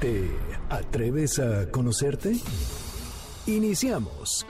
[0.00, 0.28] ¿Te
[0.68, 2.36] atreves a conocerte?
[3.46, 4.44] Iniciamos.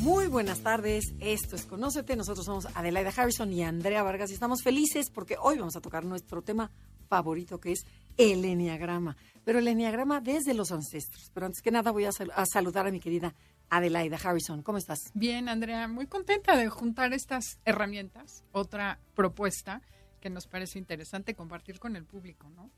[0.00, 4.62] Muy buenas tardes, esto es Conócete, nosotros somos Adelaida Harrison y Andrea Vargas y estamos
[4.62, 6.70] felices porque hoy vamos a tocar nuestro tema
[7.08, 7.86] favorito que es
[8.18, 11.30] el Enneagrama, pero el Enneagrama desde los ancestros.
[11.32, 13.34] Pero antes que nada voy a, sal a saludar a mi querida
[13.70, 14.62] Adelaida Harrison.
[14.62, 14.98] ¿Cómo estás?
[15.14, 19.80] Bien, Andrea, muy contenta de juntar estas herramientas, otra propuesta
[20.26, 22.72] que nos parece interesante compartir con el público, ¿no?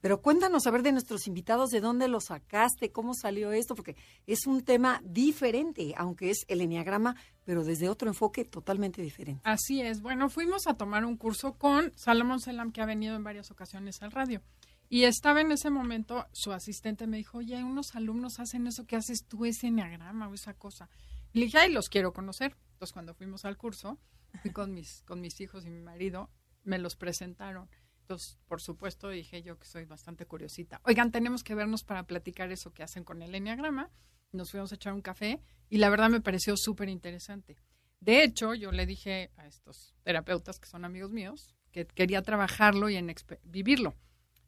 [0.00, 3.96] Pero cuéntanos a ver de nuestros invitados, de dónde lo sacaste, cómo salió esto, porque
[4.24, 9.40] es un tema diferente, aunque es el enneagrama, pero desde otro enfoque totalmente diferente.
[9.42, 10.00] Así es.
[10.00, 14.00] Bueno, fuimos a tomar un curso con Salomón Selam, que ha venido en varias ocasiones
[14.00, 14.42] al radio.
[14.88, 18.94] Y estaba en ese momento, su asistente me dijo, oye, unos alumnos hacen eso que
[18.94, 20.88] haces tú, ese enneagrama o esa cosa.
[21.32, 22.54] Y le dije, ay, los quiero conocer.
[22.74, 23.98] Entonces, cuando fuimos al curso,
[24.40, 26.30] fui con mis, con mis hijos y mi marido,
[26.66, 27.70] me los presentaron.
[28.02, 30.80] Entonces, por supuesto, dije yo que soy bastante curiosita.
[30.84, 33.90] Oigan, tenemos que vernos para platicar eso que hacen con el Enneagrama.
[34.32, 37.56] Nos fuimos a echar un café y la verdad me pareció súper interesante.
[38.00, 42.88] De hecho, yo le dije a estos terapeutas que son amigos míos que quería trabajarlo
[42.90, 43.12] y en
[43.44, 43.94] vivirlo.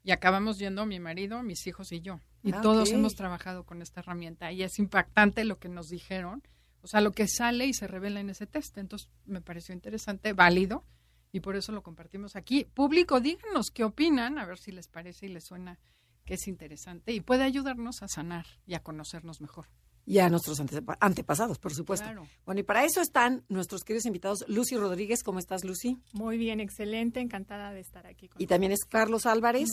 [0.05, 2.21] Y acabamos yendo mi marido, mis hijos y yo.
[2.43, 6.43] Y ah, todos hemos trabajado con esta herramienta y es impactante lo que nos dijeron.
[6.81, 8.79] O sea, lo que sale y se revela en ese test.
[8.79, 10.85] Entonces, me pareció interesante, válido
[11.33, 12.65] y por eso lo compartimos aquí.
[12.65, 15.79] Público, díganos qué opinan, a ver si les parece y les suena
[16.25, 19.67] que es interesante y puede ayudarnos a sanar y a conocernos mejor.
[20.05, 20.59] Y a nuestros
[21.01, 22.07] antepasados, por supuesto.
[22.47, 24.43] Bueno, y para eso están nuestros queridos invitados.
[24.49, 25.99] Lucy Rodríguez, ¿cómo estás, Lucy?
[26.15, 28.31] Muy bien, excelente, encantada de estar aquí.
[28.39, 29.69] y también es Carlos Álvarez.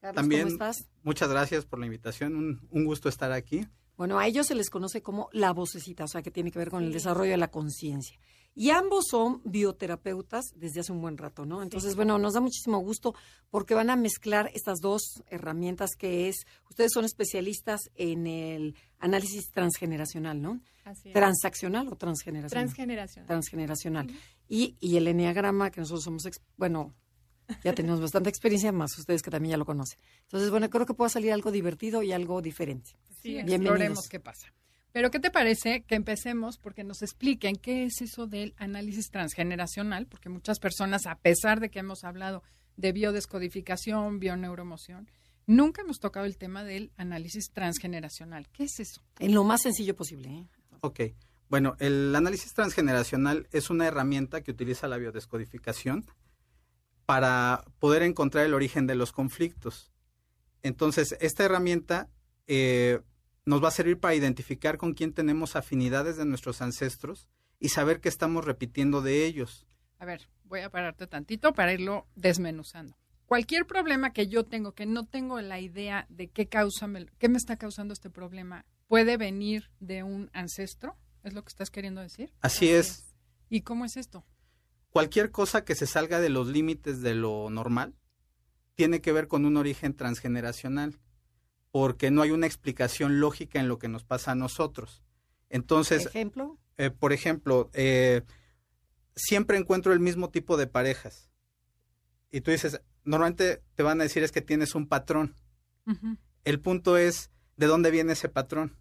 [0.00, 0.86] Carlos, también, ¿cómo estás?
[1.02, 3.66] Muchas gracias por la invitación, un, un, gusto estar aquí.
[3.96, 6.70] Bueno, a ellos se les conoce como la vocecita, o sea, que tiene que ver
[6.70, 8.18] con el desarrollo de la conciencia.
[8.54, 11.62] Y ambos son bioterapeutas desde hace un buen rato, ¿no?
[11.62, 13.14] Entonces, bueno, nos da muchísimo gusto
[13.50, 19.50] porque van a mezclar estas dos herramientas que es, ustedes son especialistas en el análisis
[19.52, 20.60] transgeneracional, ¿no?
[20.84, 21.14] Así es.
[21.14, 22.64] ¿Transaccional o transgeneracional?
[22.64, 23.26] Transgeneracional.
[23.26, 24.10] Transgeneracional.
[24.48, 26.24] y, y el enneagrama, que nosotros somos,
[26.56, 26.94] bueno,
[27.64, 29.98] ya tenemos bastante experiencia, más ustedes que también ya lo conocen.
[30.22, 32.90] Entonces, bueno, creo que pueda salir algo divertido y algo diferente.
[33.22, 34.52] Sí, exploremos qué pasa.
[34.92, 40.06] Pero ¿qué te parece que empecemos porque nos expliquen qué es eso del análisis transgeneracional?
[40.06, 42.42] Porque muchas personas, a pesar de que hemos hablado
[42.76, 45.10] de biodescodificación, bioneuromoción,
[45.46, 48.48] nunca hemos tocado el tema del análisis transgeneracional.
[48.50, 49.02] ¿Qué es eso?
[49.18, 50.28] En lo más sencillo posible.
[50.30, 50.48] ¿eh?
[50.80, 51.00] Ok.
[51.48, 56.04] Bueno, el análisis transgeneracional es una herramienta que utiliza la biodescodificación
[57.06, 59.90] para poder encontrar el origen de los conflictos.
[60.62, 62.10] Entonces, esta herramienta
[62.46, 63.00] eh,
[63.48, 67.26] nos va a servir para identificar con quién tenemos afinidades de nuestros ancestros
[67.58, 69.66] y saber qué estamos repitiendo de ellos.
[69.98, 72.98] A ver, voy a pararte tantito para irlo desmenuzando.
[73.24, 76.86] Cualquier problema que yo tengo, que no tengo la idea de qué causa,
[77.18, 81.70] qué me está causando este problema, puede venir de un ancestro, ¿es lo que estás
[81.70, 82.34] queriendo decir?
[82.40, 83.14] Así, es.
[83.48, 84.26] ¿Y cómo es esto?
[84.90, 87.94] Cualquier cosa que se salga de los límites de lo normal
[88.74, 90.98] tiene que ver con un origen transgeneracional
[91.70, 95.02] porque no hay una explicación lógica en lo que nos pasa a nosotros.
[95.50, 96.58] Entonces, ¿Ejemplo?
[96.76, 98.22] Eh, por ejemplo, eh,
[99.16, 101.30] siempre encuentro el mismo tipo de parejas.
[102.30, 105.34] Y tú dices, normalmente te van a decir es que tienes un patrón.
[106.44, 108.76] El punto es, ¿de dónde viene ese patrón?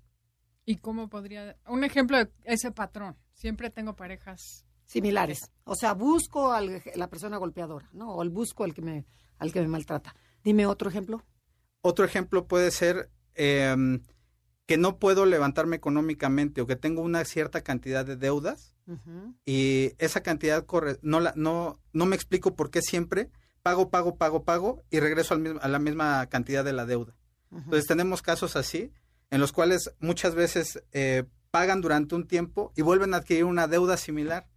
[0.66, 1.56] ¿Y cómo podría...
[1.66, 3.16] Un ejemplo de ese patrón.
[3.31, 5.52] Siempre tengo parejas similares.
[5.64, 8.14] O sea, busco a la persona golpeadora, ¿no?
[8.14, 9.06] O el busco al que me,
[9.38, 10.14] al que me maltrata.
[10.44, 11.24] Dime otro ejemplo.
[11.81, 14.01] Otro ejemplo puede ser em,
[14.65, 18.75] que no puedo levantarme económicamente o que tengo una cierta cantidad de deudas
[19.45, 23.29] y esa cantidad corre, no, la, no, no me explico por qué siempre
[23.62, 27.15] pago, pago, pago, pago y regreso al mismo, a la misma cantidad de la deuda.
[27.51, 28.94] Entonces tenemos casos así
[29.30, 33.68] en los cuales muchas veces eh, pagan durante un tiempo y vuelven a adquirir una
[33.68, 34.47] deuda similar.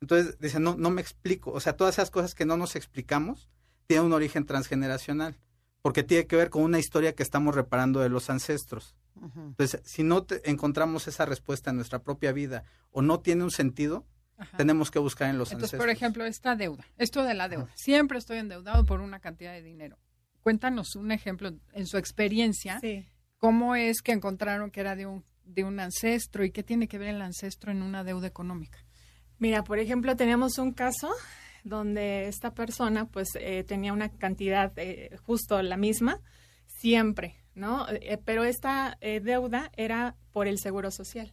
[0.00, 1.52] Entonces dicen, no, no me explico.
[1.52, 3.48] O sea, todas esas cosas que no nos explicamos
[3.86, 5.36] tienen un origen transgeneracional
[5.82, 8.94] porque tiene que ver con una historia que estamos reparando de los ancestros.
[9.34, 14.06] Entonces, si no encontramos esa respuesta en nuestra propia vida o no tiene un sentido,
[14.56, 15.82] tenemos que buscar en los Entonces, ancestros.
[15.82, 19.62] por ejemplo, esta deuda, esto de la deuda, siempre estoy endeudado por una cantidad de
[19.62, 19.98] dinero.
[20.40, 22.80] cuéntanos un ejemplo en su experiencia.
[22.80, 23.06] Sí.
[23.36, 26.96] ¿Cómo es que encontraron que era de un, de un ancestro y qué tiene que
[26.98, 28.78] ver el ancestro en una deuda económica?
[29.38, 31.10] Mira, por ejemplo, teníamos un caso
[31.64, 36.20] donde esta persona pues eh, tenía una cantidad eh, justo la misma
[36.80, 37.86] siempre, ¿no?
[37.90, 41.32] Eh, pero esta eh, deuda era por el seguro social.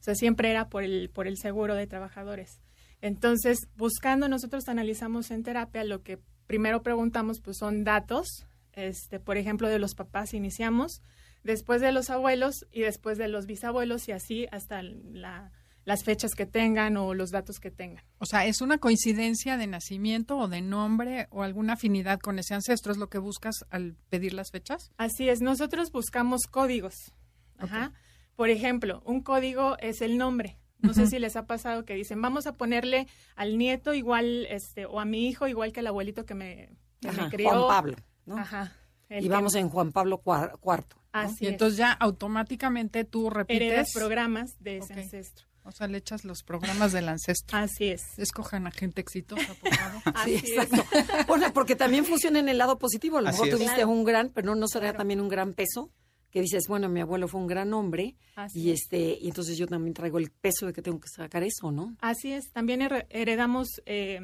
[0.00, 2.60] O sea, siempre era por el, por el seguro de trabajadores.
[3.00, 9.36] Entonces, buscando, nosotros analizamos en terapia lo que primero preguntamos, pues son datos, este, por
[9.36, 11.02] ejemplo, de los papás iniciamos,
[11.44, 15.52] después de los abuelos y después de los bisabuelos y así hasta la,
[15.88, 18.04] las fechas que tengan o los datos que tengan.
[18.18, 22.52] O sea, ¿es una coincidencia de nacimiento o de nombre o alguna afinidad con ese
[22.52, 22.92] ancestro?
[22.92, 24.92] ¿Es lo que buscas al pedir las fechas?
[24.98, 27.14] Así es, nosotros buscamos códigos.
[27.56, 27.94] Ajá.
[28.36, 30.58] Por ejemplo, un código es el nombre.
[30.80, 34.84] No sé si les ha pasado que dicen, vamos a ponerle al nieto igual, este,
[34.84, 36.68] o a mi hijo igual que el abuelito que me,
[37.00, 37.48] que me crió.
[37.48, 37.96] Juan Pablo,
[38.26, 38.36] ¿no?
[38.36, 38.74] Ajá.
[39.08, 40.96] el y que- vamos en Juan Pablo cuarto.
[40.96, 41.02] ¿no?
[41.12, 41.52] Así y es.
[41.54, 43.62] entonces ya automáticamente tú repites.
[43.62, 45.48] heredas programas de ese ancestro.
[45.68, 47.56] O sea, le echas los programas del ancestro.
[47.58, 48.02] Así es.
[48.18, 50.02] Escojan a gente exitosa, por favor.
[50.24, 50.44] Sí, Así es.
[50.64, 50.84] exacto.
[51.28, 53.18] Bueno, porque también funciona en el lado positivo.
[53.18, 53.54] A lo Así mejor es.
[53.54, 53.90] tuviste Claro.
[53.90, 54.98] un gran, pero no, no será Claro.
[54.98, 55.90] también un gran peso.
[56.30, 58.82] Que dices, bueno, mi abuelo fue un gran hombre Así y es.
[58.82, 61.96] este y entonces yo también traigo el peso de que tengo que sacar eso, ¿no?
[62.02, 62.50] Así es.
[62.52, 64.20] También her- heredamos eh,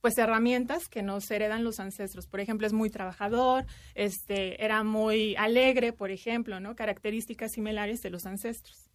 [0.00, 2.26] pues herramientas que nos heredan los ancestros.
[2.26, 6.74] Por ejemplo, es muy trabajador, este, era muy alegre, por ejemplo, ¿no?
[6.74, 8.90] Características similares de los ancestros.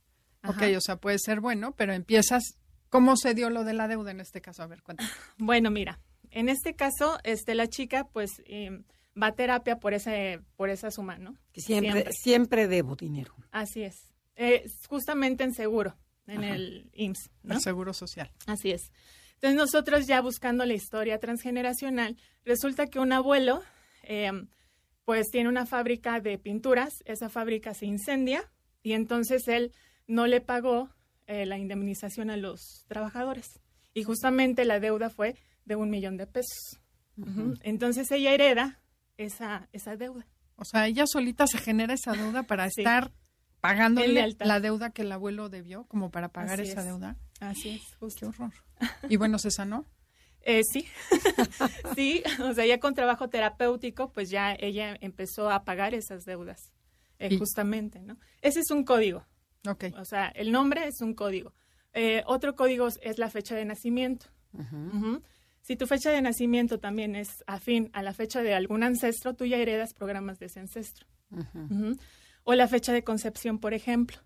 [0.47, 0.77] Ok, Ajá.
[0.77, 2.43] o sea, puede ser bueno, pero empiezas.
[2.89, 4.63] ¿Cómo se dio lo de la deuda en este caso?
[4.63, 5.09] A ver, cuéntame.
[5.37, 5.99] Bueno, mira,
[6.31, 8.83] en este caso, este, la chica, pues, eh,
[9.21, 11.35] va a terapia por ese, por esa suma, ¿no?
[11.53, 12.13] Que siempre, Siempre.
[12.13, 13.35] siempre, debo dinero.
[13.51, 13.95] Así es.
[14.35, 16.55] Eh, justamente en seguro, en Ajá.
[16.55, 17.55] el IMSS, ¿no?
[17.55, 18.31] El seguro social.
[18.47, 18.91] Así es.
[19.35, 23.61] Entonces nosotros ya buscando la historia transgeneracional, resulta que un abuelo,
[24.03, 24.31] eh,
[25.05, 28.49] pues tiene una fábrica de pinturas, esa fábrica se incendia
[28.83, 29.73] y entonces él
[30.09, 30.89] no le pagó
[31.27, 33.61] eh, la indemnización a los trabajadores.
[33.93, 35.35] Y justamente la deuda fue
[35.65, 36.81] de un millón de pesos.
[37.61, 38.79] Entonces ella hereda
[39.17, 40.25] esa, esa deuda.
[40.55, 42.81] O sea, ella solita se genera esa deuda para Sí.
[42.81, 43.11] estar
[43.61, 46.85] pagándole la deuda que el abuelo debió, como para pagar Así esa es.
[46.87, 47.17] deuda.
[47.39, 48.27] Así es, Qué justo.
[48.29, 48.51] horror.
[49.09, 49.85] Y bueno, se sanó.
[50.41, 50.85] Eh, sí,
[51.95, 56.71] sí, o sea, ya con trabajo terapéutico, pues ya ella empezó a pagar esas deudas,
[57.19, 58.17] eh, justamente, ¿no?
[58.41, 59.25] Ese es un código,
[59.67, 59.85] Ok.
[59.97, 61.53] o sea, el nombre es un código.
[61.93, 64.27] Eh, otro código es la fecha de nacimiento.
[65.61, 69.45] Si tu fecha de nacimiento también es afín a la fecha de algún ancestro, tú
[69.45, 71.07] ya heredas programas de ese ancestro.
[72.43, 74.17] O la fecha de concepción, por ejemplo.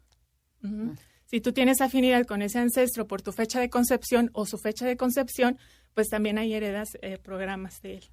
[1.26, 4.86] Si tú tienes afinidad con ese ancestro por tu fecha de concepción o su fecha
[4.86, 5.58] de concepción,
[5.94, 8.04] pues también hay heredas eh, programas de él.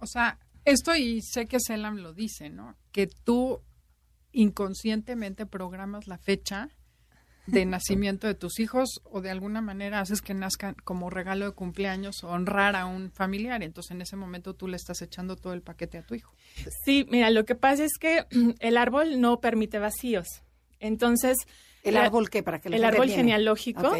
[0.00, 2.76] O sea, esto y sé que Selam lo dice, ¿no?
[2.92, 3.62] Que tú
[4.32, 6.68] inconscientemente programas la fecha
[7.46, 11.52] de nacimiento de tus hijos o de alguna manera haces que nazcan como regalo de
[11.52, 13.62] cumpleaños o honrar a un familiar.
[13.62, 16.32] Entonces en ese momento tú le estás echando todo el paquete a tu hijo.
[16.84, 18.24] Sí, mira, lo que pasa es que
[18.60, 20.28] el árbol no permite vacíos.
[20.78, 21.36] Entonces,
[21.82, 22.42] ¿El la- árbol qué?
[22.42, 23.90] Para que el árbol genealógico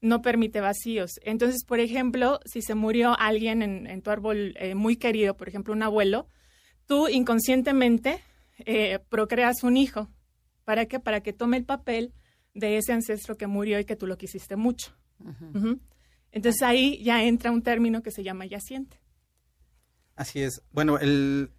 [0.00, 1.12] no permite vacíos.
[1.22, 5.48] Entonces, por ejemplo, si se murió alguien en, en tu árbol eh, muy querido, por
[5.48, 6.26] ejemplo, un abuelo,
[6.86, 8.20] tú inconscientemente
[8.58, 10.08] eh, procreas un hijo.
[10.64, 11.00] ¿Para qué?
[11.00, 12.12] Para que tome el papel
[12.54, 14.96] de ese ancestro que murió y que tú lo quisiste mucho.
[16.32, 19.00] Entonces ahí ya entra un término que se llama yaciente.
[20.16, 20.62] Así es.
[20.70, 21.50] Bueno, el,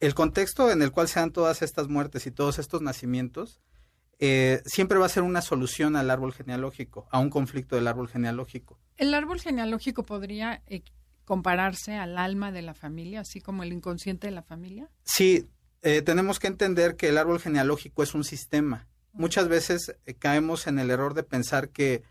[0.00, 3.60] el contexto en el cual se dan todas estas muertes y todos estos nacimientos
[4.18, 8.08] eh, siempre va a ser una solución al árbol genealógico, a un conflicto del árbol
[8.08, 8.78] genealógico.
[8.96, 10.82] El árbol genealógico podría eh,
[11.24, 14.90] compararse al alma de la familia, así como el inconsciente de la familia.
[15.04, 15.46] Sí,
[15.82, 18.86] eh, tenemos que entender que el árbol genealógico es un sistema.
[19.12, 22.02] Muchas veces eh, caemos en el error de pensar que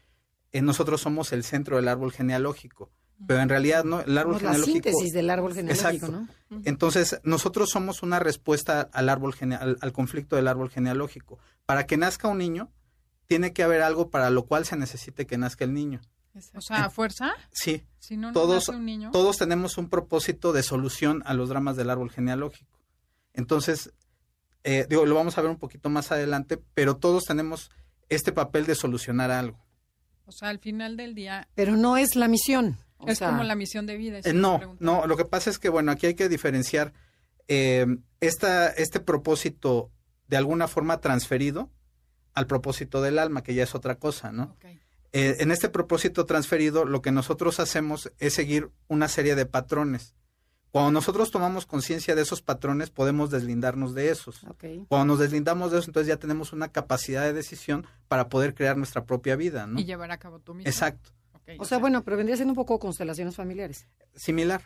[0.52, 2.92] eh, nosotros somos el centro del árbol genealógico,
[3.26, 6.28] pero en realidad no, el árbol Somos la genealógico síntesis del árbol genealógico, Exacto.
[6.50, 6.62] ¿no?
[6.66, 11.40] Entonces, nosotros somos una respuesta al árbol al, al conflicto del árbol genealógico.
[11.66, 12.72] Para que nazca un niño,
[13.26, 16.02] tiene que haber algo para lo cual se necesite que nazca el niño.
[16.54, 19.12] O sea, a fuerza, Sí, si no, no todos, nace un niño.
[19.12, 22.77] todos tenemos un propósito de solución a los dramas del árbol genealógico.
[23.38, 23.94] Entonces,
[24.66, 27.72] eh, digo, lo vamos a ver un poquito más adelante, pero todos tenemos
[28.10, 29.66] este papel de solucionar algo.
[30.26, 32.78] O sea, al final del día Pero no es la misión.
[32.98, 34.20] O es sea, como la misión de vida.
[34.24, 36.94] Eh, no, no, lo que pasa es que, bueno, aquí hay que diferenciar
[37.48, 37.86] eh,
[38.20, 39.92] esta, este propósito
[40.28, 41.70] de alguna forma transferido
[42.34, 44.58] al propósito del alma, que ya es otra cosa, ¿no?
[45.14, 50.14] Eh, en este propósito transferido, lo que nosotros hacemos es seguir una serie de patrones.
[50.72, 54.46] Cuando nosotros tomamos conciencia de esos patrones, podemos deslindarnos de esos.
[54.90, 58.78] Cuando nos deslindamos de eso, entonces ya tenemos una capacidad de decisión para poder crear
[58.78, 59.80] nuestra propia vida, ¿no?
[59.80, 60.70] Y llevar a cabo tú mismo.
[60.70, 61.12] Exacto.
[61.60, 63.88] O sea, bueno, pero vendría siendo un poco constelaciones familiares.
[64.16, 64.62] Similar.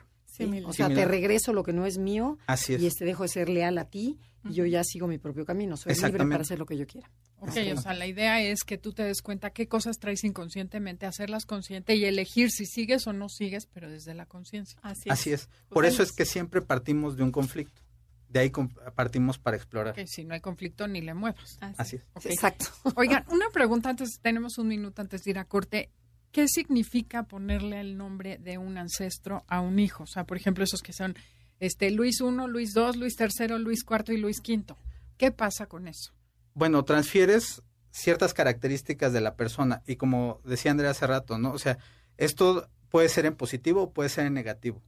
[0.65, 2.81] O sea, te regreso lo que no es mío Así es.
[2.81, 5.77] y este dejo de ser leal a ti y yo ya sigo mi propio camino.
[5.77, 7.09] Soy libre para hacer lo que yo quiera.
[7.39, 11.07] Ok, o sea, la idea es que tú te des cuenta qué cosas traes inconscientemente,
[11.07, 14.79] hacerlas consciente y elegir si sigues o no sigues, pero desde la conciencia.
[14.83, 15.11] Así es.
[15.11, 15.49] Así es.
[15.69, 17.81] Por eso es que siempre partimos de un conflicto.
[18.29, 18.51] De ahí
[18.95, 19.93] partimos para explorar.
[19.93, 21.57] Que si no hay conflicto, ni le muevas.
[21.77, 22.25] Así es.
[22.25, 22.65] Exacto.
[22.95, 25.89] Oigan, una pregunta antes, tenemos un minuto antes de ir a corte.
[26.31, 30.03] ¿Qué significa ponerle el nombre de un ancestro a un hijo?
[30.03, 31.15] O sea, por ejemplo, esos que son
[31.59, 34.75] este Luis I, Luis II, Luis III, Luis IV y Luis V.
[35.17, 36.13] ¿Qué pasa con eso?
[36.53, 37.61] Bueno, transfieres
[37.91, 41.51] ciertas características de la persona y como decía Andrea hace rato, ¿no?
[41.51, 41.77] O sea,
[42.17, 44.81] esto puede ser en positivo o puede ser en negativo,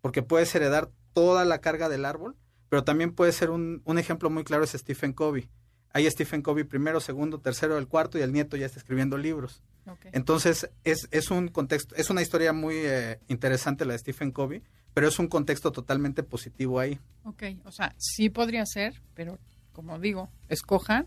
[0.00, 2.36] porque puedes heredar toda la carga del árbol,
[2.68, 5.48] pero también puede ser un, un ejemplo muy claro es Stephen Covey.
[5.92, 9.62] Hay Stephen Covey primero, segundo, tercero, el cuarto y el nieto ya está escribiendo libros.
[9.90, 10.06] Ok.
[10.12, 14.62] Entonces, es, es un contexto, es una historia muy eh, interesante la de Stephen Covey,
[14.94, 16.98] pero es un contexto totalmente positivo ahí.
[17.24, 19.38] Ok, o sea, sí podría ser, pero
[19.72, 21.06] como digo, escojan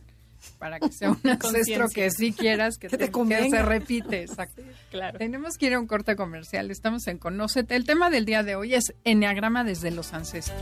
[0.59, 4.21] para que sea un ancestro que sí quieras, que, Que te te- que se repite.
[4.23, 4.61] Exacto.
[4.91, 5.17] Claro.
[5.17, 6.69] Tenemos que ir a un corte comercial.
[6.71, 7.75] Estamos en Conócete.
[7.75, 10.61] El tema del día de hoy es Enneagrama desde los ancestros.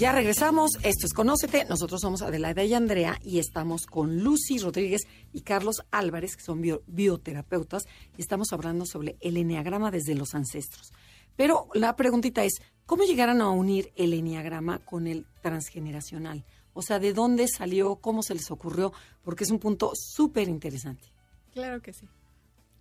[0.00, 0.70] Ya regresamos.
[0.82, 1.66] Esto es Conócete.
[1.66, 5.02] Nosotros somos Adelaida y Andrea y estamos con Lucy Rodríguez
[5.34, 7.82] y Carlos Álvarez, que son bio- bioterapeutas,
[8.16, 10.92] y estamos hablando sobre el eneagrama desde los ancestros.
[11.36, 16.46] Pero la preguntita es, ¿cómo llegaron a unir el eneagrama con el transgeneracional?
[16.72, 17.96] O sea, ¿de dónde salió?
[17.96, 18.94] ¿Cómo se les ocurrió?
[19.22, 21.12] Porque es un punto súper interesante.
[21.52, 22.08] Claro que sí.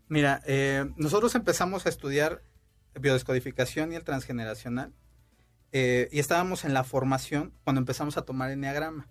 [0.08, 2.44] Mira, eh, nosotros empezamos a estudiar
[2.98, 4.94] biodescodificación y el transgeneracional
[5.72, 9.08] eh, y estábamos en la formación cuando empezamos a tomar enneagrama.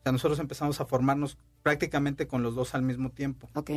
[0.00, 3.48] O sea, nosotros empezamos a formarnos prácticamente con los dos al mismo tiempo.
[3.54, 3.70] ¿Ok?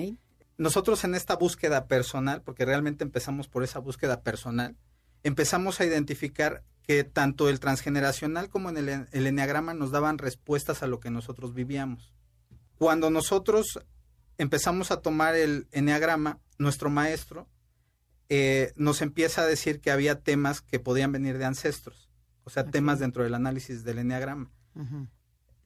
[0.57, 4.75] Nosotros en esta búsqueda personal, porque realmente empezamos por esa búsqueda personal,
[5.23, 10.83] empezamos a identificar que tanto el transgeneracional como en el, el enneagrama nos daban respuestas
[10.83, 12.13] a lo que nosotros vivíamos.
[12.77, 13.79] Cuando nosotros
[14.37, 17.47] empezamos a tomar el enneagrama, nuestro maestro
[18.33, 22.09] eh, nos empieza a decir que había temas que podían venir de ancestros,
[22.43, 24.51] o sea, temas dentro del análisis del enneagrama.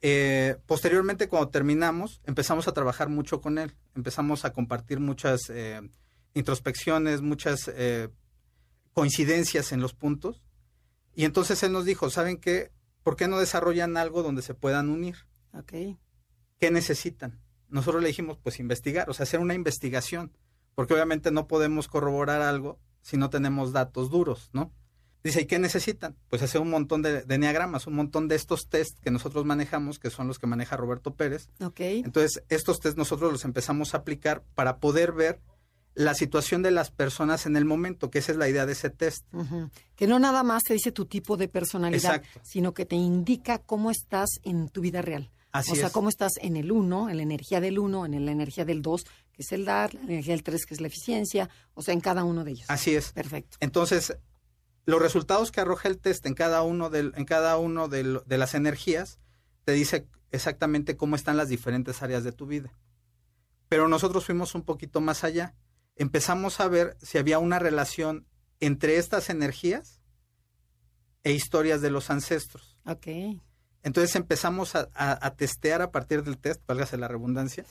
[0.01, 3.75] Eh, posteriormente, cuando terminamos, empezamos a trabajar mucho con él.
[3.96, 5.82] Empezamos a compartir muchas eh,
[6.34, 8.10] introspecciones, muchas eh,
[8.94, 10.44] coincidencias en los puntos.
[11.15, 12.72] Y entonces él nos dijo, ¿saben qué?
[13.03, 15.15] ¿Por qué no desarrollan algo donde se puedan unir?
[16.60, 17.41] ¿Qué necesitan?
[17.70, 20.38] Nosotros le dijimos, pues investigar, o sea, hacer una investigación,
[20.75, 24.74] porque obviamente no podemos corroborar algo si no tenemos datos duros, ¿no?
[25.25, 26.15] Dice, ¿y qué necesitan?
[26.29, 29.98] Pues hacer un montón de, de enneagramas, un montón de estos test que nosotros manejamos,
[29.98, 31.50] que son los que maneja Roberto Pérez.
[31.60, 31.79] Ok.
[31.79, 35.41] Entonces, estos test nosotros los empezamos a aplicar para poder ver
[35.96, 38.91] la situación de las personas en el momento, que esa es la idea de ese
[38.91, 39.25] test.
[39.96, 42.41] Que no nada más te dice tu tipo de personalidad, Exacto.
[42.44, 45.32] sino que te indica cómo estás en tu vida real.
[45.51, 45.91] Así o sea, es.
[45.91, 49.05] cómo estás en el 1, en la energía del 1, en la energía del 2,
[49.32, 52.01] que es el dar, la energía del 3, que es la eficiencia, o sea, en
[52.01, 52.65] cada uno de ellos.
[52.70, 53.13] Así es.
[53.13, 53.58] Perfecto.
[53.62, 54.15] Entonces,
[54.85, 58.53] los resultados que arroja el test en cada uno, del, en cada uno de las
[58.53, 59.19] energías
[59.63, 62.71] te dice exactamente cómo están las diferentes áreas de tu vida.
[63.67, 65.55] Pero nosotros fuimos un poquito más allá.
[65.95, 68.27] Empezamos a ver si había una relación
[68.59, 70.01] entre estas energías
[71.23, 72.77] e historias de los ancestros.
[72.85, 73.07] Ok.
[73.81, 77.65] Entonces empezamos a, a- a testear a partir del test, válgase la redundancia,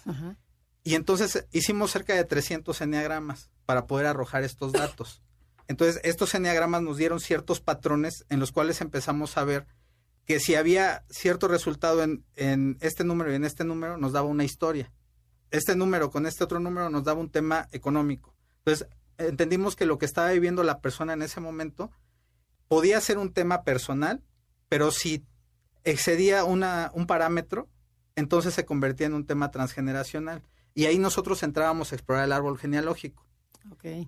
[0.82, 5.22] y entonces hicimos cerca de 300 enneagramas para poder arrojar estos datos.
[5.68, 9.66] Entonces, estos enneagramas nos dieron ciertos patrones en los cuales empezamos a ver
[10.24, 14.26] que si había cierto resultado en, en este número y en este número, nos daba
[14.26, 14.92] una historia.
[15.50, 18.34] Este número con este otro número nos daba un tema económico.
[18.58, 21.90] Entonces, entendimos que lo que estaba viviendo la persona en ese momento
[22.68, 24.22] podía ser un tema personal,
[24.68, 25.24] pero si
[25.84, 27.68] excedía una, un parámetro,
[28.16, 30.42] entonces se convertía en un tema transgeneracional.
[30.74, 33.26] Y ahí nosotros entrábamos a explorar el árbol genealógico.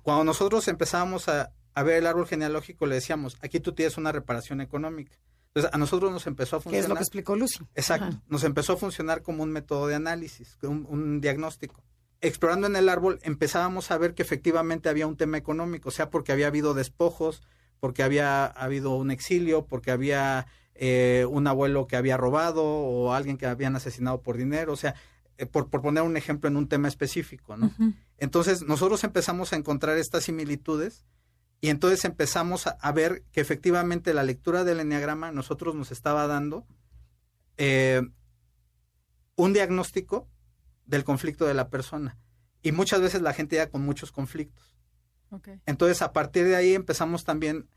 [0.03, 4.13] Cuando nosotros empezábamos a, a ver el árbol genealógico, le decíamos, aquí tú tienes una
[4.13, 5.17] reparación económica.
[5.49, 6.85] Entonces, a nosotros nos empezó a ¿Qué funcionar.
[6.85, 7.65] es lo que explicó Lucy?
[7.75, 8.07] Exacto.
[8.07, 8.23] Ajá.
[8.29, 11.83] Nos empezó a funcionar como un método de análisis, un, un diagnóstico.
[12.21, 16.11] Explorando en el árbol, empezábamos a ver que efectivamente había un tema económico, o sea,
[16.11, 17.43] porque había habido despojos,
[17.81, 23.39] porque había habido un exilio, porque había eh, un abuelo que había robado o alguien
[23.39, 24.95] que habían asesinado por dinero, o sea,
[25.39, 27.73] eh, por, por poner un ejemplo en un tema específico, ¿no?
[28.19, 31.05] Entonces, nosotros empezamos a encontrar estas similitudes
[31.61, 36.27] y entonces empezamos a, a ver que efectivamente la lectura del enneagrama nosotros nos estaba
[36.27, 36.67] dando
[37.57, 38.03] eh,
[39.37, 40.29] un diagnóstico
[40.87, 42.19] del conflicto de la persona.
[42.63, 44.77] Y muchas veces la gente ya con muchos conflictos.
[45.67, 47.69] Entonces, a partir de ahí empezamos también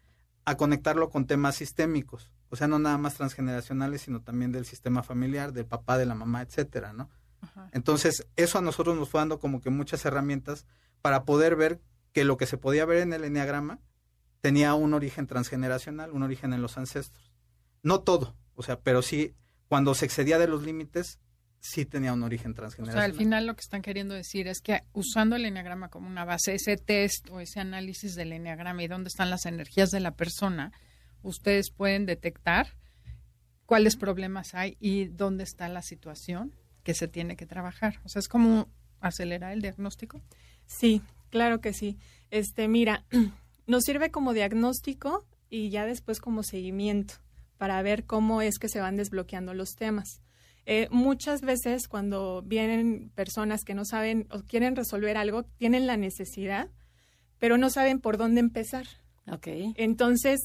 [0.46, 5.04] a conectarlo con temas sistémicos, o sea, no nada más transgeneracionales, sino también del sistema
[5.04, 7.10] familiar, del papá, de la mamá, etcétera, ¿no?
[7.42, 7.70] Ajá.
[7.72, 10.66] Entonces, eso a nosotros nos fue dando como que muchas herramientas
[11.02, 11.80] para poder ver
[12.14, 13.80] que lo que se podía ver en el enneagrama
[14.42, 17.32] tenía un origen transgeneracional, un origen en los ancestros.
[17.84, 19.36] No todo, o sea, pero sí,
[19.68, 21.20] cuando se excedía de los límites,
[21.60, 23.12] sí tenía un origen O sea, transgeneracional.
[23.12, 26.56] al final lo que están queriendo decir es que usando el enneagrama como una base,
[26.56, 30.72] ese test o ese análisis del enneagrama y dónde están las energías de la persona,
[31.22, 32.78] ustedes pueden detectar
[33.66, 36.54] cuáles problemas hay y dónde está la situación
[36.90, 38.00] que se tiene que trabajar.
[38.04, 38.68] O sea, es como
[39.00, 40.24] acelerar el diagnóstico.
[40.66, 42.00] Sí, claro que sí.
[42.32, 43.06] Este, mira,
[43.68, 47.14] nos sirve como diagnóstico y ya después como seguimiento
[47.60, 50.24] para ver cómo es que se van desbloqueando los temas.
[50.66, 55.96] Eh, muchas veces cuando vienen personas que no saben o quieren resolver algo, tienen la
[55.96, 56.72] necesidad,
[57.38, 58.88] pero no saben por dónde empezar.
[59.32, 59.48] Ok.
[59.76, 60.40] Entonces,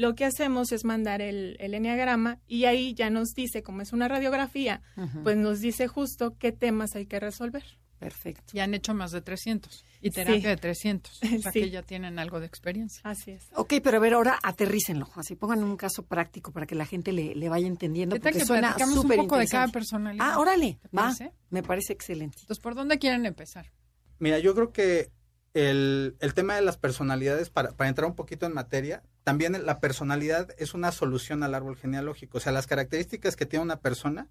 [0.00, 3.92] lo que hacemos es mandar el, el enneagrama y ahí ya nos dice, como es
[3.92, 4.82] una radiografía,
[5.22, 7.64] pues nos dice justo qué temas hay que resolver.
[7.98, 8.54] Perfecto.
[8.54, 10.46] Ya han hecho más de 300 y terapia Sí.
[10.46, 11.20] de 300.
[11.22, 11.60] O sea, Sí.
[11.60, 13.02] que ya tienen algo de experiencia.
[13.04, 13.44] Así es.
[13.54, 15.06] Ok, pero a ver, ahora aterrícenlo.
[15.16, 18.14] Así pongan un caso práctico para que la gente le, le vaya entendiendo.
[18.16, 20.30] ¿Qué tal Porque que suena platicamos un poco de cada personalidad?
[20.30, 21.02] Ah, órale, ¿Te va.
[21.02, 21.32] parece?
[21.50, 22.38] Me parece excelente.
[22.40, 23.70] Entonces, ¿por dónde quieren empezar?
[24.18, 25.10] Mira, yo creo que
[25.52, 29.80] el, el tema de las personalidades, para, para entrar un poquito en materia, también la
[29.80, 32.38] personalidad es una solución al árbol genealógico.
[32.38, 34.28] O sea, las características que tiene una persona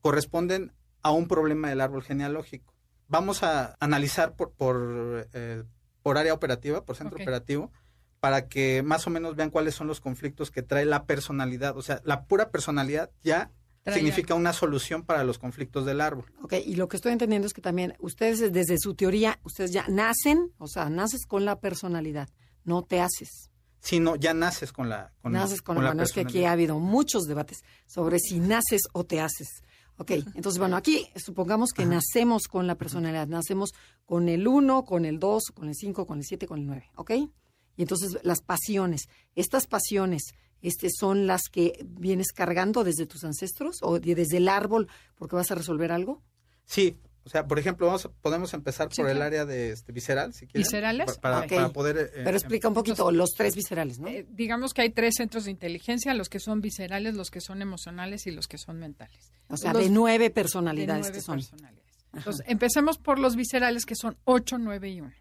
[0.00, 2.74] corresponden a un problema del árbol genealógico.
[3.08, 5.62] Vamos a analizar por, por, eh,
[6.02, 7.70] por área operativa, por centro operativo,
[8.18, 11.76] para que más o menos vean cuáles son los conflictos que trae la personalidad.
[11.76, 13.52] O sea, la pura personalidad ya
[13.84, 16.24] Trae significa una solución para los conflictos del árbol.
[16.42, 19.86] Ok, y lo que estoy entendiendo es que también ustedes desde su teoría, ustedes ya
[19.86, 22.28] nacen, o sea, naces con la personalidad,
[22.64, 23.52] no te haces.
[23.80, 26.52] Sino ya naces con la con, naces con, con la bueno, es que aquí ha
[26.52, 29.62] habido muchos debates sobre si naces o te haces.
[29.98, 33.70] Ok, entonces, bueno, aquí supongamos que nacemos con la personalidad, nacemos
[34.04, 36.90] con el 1, con el 2, con el 5, con el 7, con el 9,
[36.96, 37.10] ¿ok?
[37.78, 39.02] Y entonces las pasiones,
[39.34, 40.22] estas pasiones
[40.60, 45.36] este, son las que vienes cargando desde tus ancestros o de- desde el árbol porque
[45.36, 46.22] vas a resolver algo.
[46.66, 49.92] Sí, o sea, por ejemplo, vamos a- podemos empezar Sí, por el área de este,
[49.92, 50.62] visceral, si quieren.
[50.62, 51.18] ¿Viscerales?
[51.18, 51.98] Pa- Para, poder...
[52.14, 54.06] eh, Pero explica un poquito los tres viscerales, ¿no?
[54.08, 57.60] Eh, digamos que hay tres centros de inteligencia, los que son viscerales, los que son
[57.62, 59.32] emocionales y los que son mentales.
[59.48, 61.36] O sea, los- de nueve De personalidades nueve que son.
[61.36, 61.86] personalidades.
[62.14, 65.12] Entonces, empecemos por los viscerales, que son 8, 9 y 1.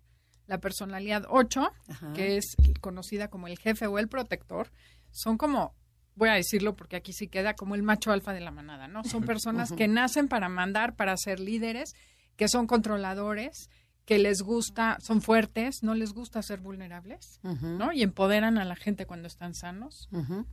[0.47, 2.13] La personalidad 8, Ajá.
[2.13, 4.71] que es conocida como el jefe o el protector,
[5.11, 5.73] son como,
[6.15, 9.04] voy a decirlo porque aquí sí queda como el macho alfa de la manada, ¿no?
[9.04, 11.93] Son personas que nacen para mandar, para ser líderes,
[12.36, 13.69] que son controladores,
[14.06, 17.91] que les gusta, son fuertes, no les gusta ser vulnerables, ¿no?
[17.91, 20.10] Y empoderan a la gente cuando están sanos.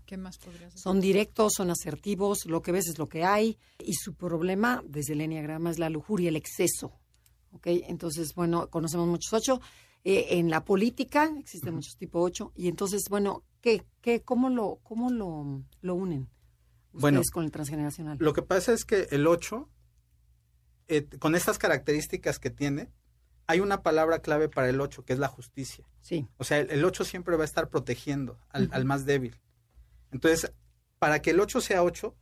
[0.07, 0.81] ¿Qué más podrías decir?
[0.83, 3.59] Son directos, son asertivos, lo que ves es lo que hay.
[3.79, 6.99] Y su problema, desde el enneagrama, es la lujuria, el exceso.
[7.53, 7.67] ¿Ok?
[7.67, 9.61] Entonces, bueno, conocemos muchos ocho.
[10.03, 12.53] Eh, en la política existen muchos tipo ocho.
[12.57, 16.29] Y entonces, bueno, ¿qué, qué, ¿cómo, lo, cómo lo, lo unen
[16.93, 18.19] ustedes Bueno, con el transgeneracional?
[18.21, 19.71] Lo que pasa es que el 8,
[20.89, 22.93] eh, con estas características que tiene,
[23.47, 25.87] hay una palabra clave para el 8, que es la justicia.
[26.03, 26.29] Sí.
[26.37, 29.41] O sea, el, el 8 siempre va a estar protegiendo al, al más débil.
[30.11, 30.53] Entonces,
[30.99, 32.15] para que el 8 sea 8,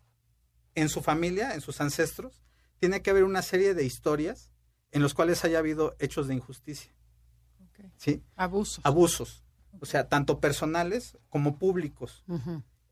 [0.76, 2.42] en su familia, en sus ancestros,
[2.78, 4.52] tiene que haber una serie de historias
[4.92, 6.92] en los cuales haya habido hechos de injusticia.
[7.96, 8.22] ¿sí?
[8.36, 8.80] Abusos.
[8.84, 9.44] Abusos,
[9.80, 12.24] o sea, tanto personales como públicos.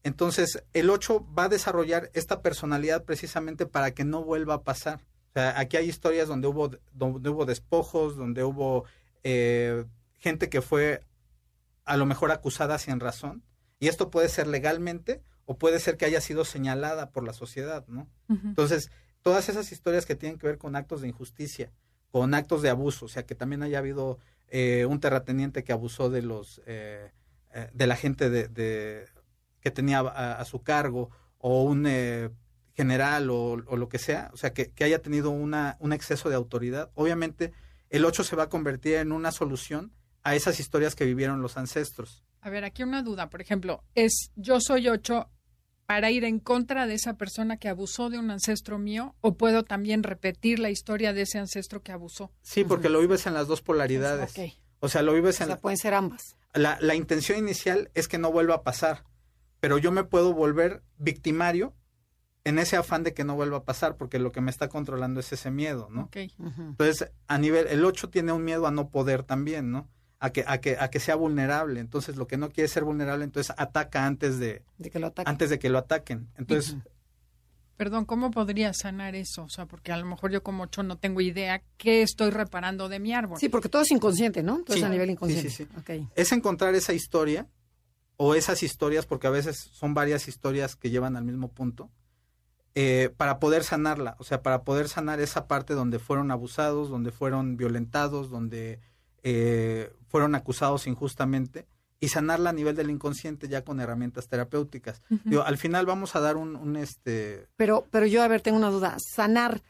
[0.03, 5.01] Entonces, el 8 va a desarrollar esta personalidad precisamente para que no vuelva a pasar.
[5.31, 8.85] O sea, aquí hay historias donde hubo, donde hubo despojos, donde hubo
[9.23, 9.85] eh,
[10.19, 11.03] gente que fue
[11.85, 13.43] a lo mejor acusada sin razón.
[13.81, 17.87] Y esto puede ser legalmente o puede ser que haya sido señalada por la sociedad,
[17.89, 18.09] ¿no?
[18.29, 18.91] Entonces,
[19.23, 21.73] todas esas historias que tienen que ver con actos de injusticia,
[22.11, 24.19] con actos de abuso, o sea, que también haya habido
[24.51, 27.13] eh, un terrateniente que abusó de los eh,
[27.55, 29.07] eh, de la gente de, de
[29.61, 32.31] que tenía a, su cargo o un eh,
[32.75, 36.29] general o, o, lo que sea, o sea, que, que haya tenido una, un exceso
[36.29, 36.91] de autoridad.
[36.95, 37.53] Obviamente,
[37.89, 41.57] el 8 se va a convertir en una solución a esas historias que vivieron los
[41.57, 42.23] ancestros.
[42.41, 45.29] A ver, aquí una duda, por ejemplo, es yo soy 8
[45.89, 49.65] para ir en contra de esa persona que abusó de un ancestro mío o puedo
[49.65, 52.31] también repetir la historia de ese ancestro que abusó?
[52.43, 52.93] Sí, porque uh -huh.
[52.93, 54.33] lo vives en las dos polaridades.
[54.33, 54.53] Okay.
[54.81, 55.49] O sea, lo vives o en...
[55.49, 56.37] sea, pueden ser ambas.
[56.53, 59.05] La, la intención inicial es que no vuelva a pasar,
[59.61, 61.75] pero yo me puedo volver victimario
[62.45, 65.21] en ese afán de que no vuelva a pasar, porque lo que me está controlando
[65.21, 66.03] es ese miedo, ¿no?
[66.03, 66.35] Okay.
[66.39, 66.69] Uh -huh.
[66.69, 69.89] Entonces, a nivel, el 8 tiene un miedo a no poder también, ¿no?
[70.21, 71.79] A que, a que, a que sea vulnerable.
[71.79, 75.31] Entonces, lo que no quiere ser vulnerable, entonces ataca antes de, de que lo ataquen.
[75.31, 76.29] antes de que lo ataquen.
[76.37, 76.83] Entonces, uh -huh.
[77.79, 79.45] Perdón, ¿cómo podría sanar eso?
[79.45, 82.89] O sea, porque a lo mejor yo como ocho no tengo idea qué estoy reparando
[82.89, 83.39] de mi árbol.
[83.39, 84.65] Sí, porque todo es inconsciente, ¿no?
[84.65, 85.49] Todo sí, es a nivel inconsciente.
[85.49, 85.81] Sí, sí, sí.
[85.81, 86.09] Okay.
[86.17, 87.47] Es encontrar esa historia
[88.17, 91.89] o esas historias, porque a veces son varias historias que llevan al mismo punto,
[92.75, 97.13] eh, para poder sanarla, o sea, para poder sanar esa parte donde fueron abusados, donde
[97.13, 98.81] fueron violentados, donde
[99.31, 101.67] eh, fueron acusados injustamente
[102.01, 105.03] y sanarla a nivel del inconsciente ya con herramientas terapéuticas.
[105.11, 105.23] Uh -huh.
[105.25, 107.47] Digo, al final vamos a dar un, un, este...
[107.57, 108.97] Pero, pero yo, a ver, tengo una duda.
[108.99, 109.63] ¿Sanar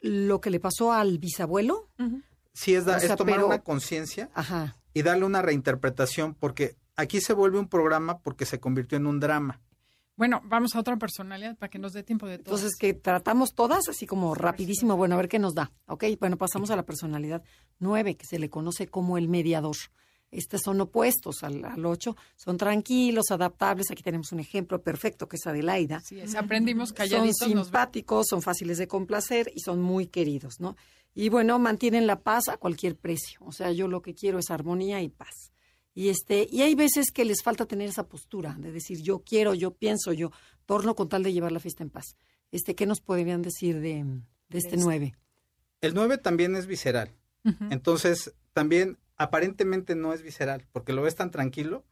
[0.00, 1.88] lo que le pasó al bisabuelo?
[1.98, 2.22] Uh -huh.
[2.52, 3.46] Sí, es, da, o sea, es tomar pero...
[3.46, 4.30] una conciencia
[4.92, 9.20] y darle una reinterpretación, porque aquí se vuelve un programa porque se convirtió en un
[9.20, 9.60] drama.
[10.18, 12.56] Bueno, vamos a otra personalidad para que nos dé tiempo de todo.
[12.56, 14.96] Entonces, que tratamos todas así como rapidísimo.
[14.96, 15.70] Bueno, a ver qué nos da.
[15.86, 17.44] Ok, bueno, pasamos a la personalidad
[17.78, 19.76] nueve, que se le conoce como el mediador.
[20.32, 23.92] Estos son opuestos al, al 8, son tranquilos, adaptables.
[23.92, 26.00] Aquí tenemos un ejemplo perfecto que es Adelaida.
[26.00, 27.36] Sí, es, aprendimos calladitos.
[27.38, 30.76] Son simpáticos, son fáciles de complacer y son muy queridos, ¿no?
[31.14, 33.38] Y bueno, mantienen la paz a cualquier precio.
[33.42, 35.52] O sea, yo lo que quiero es armonía y paz.
[35.98, 39.52] Y este, y hay veces que les falta tener esa postura de decir yo quiero,
[39.52, 40.30] yo pienso, yo
[40.64, 42.14] torno con tal de llevar la fiesta en paz.
[42.52, 44.04] Este, ¿qué nos podrían decir de,
[44.48, 45.16] de este 9?
[45.80, 47.10] El 9 también es visceral.
[47.42, 47.72] Uh -huh.
[47.72, 51.84] Entonces, también aparentemente no es visceral, porque lo ves tan tranquilo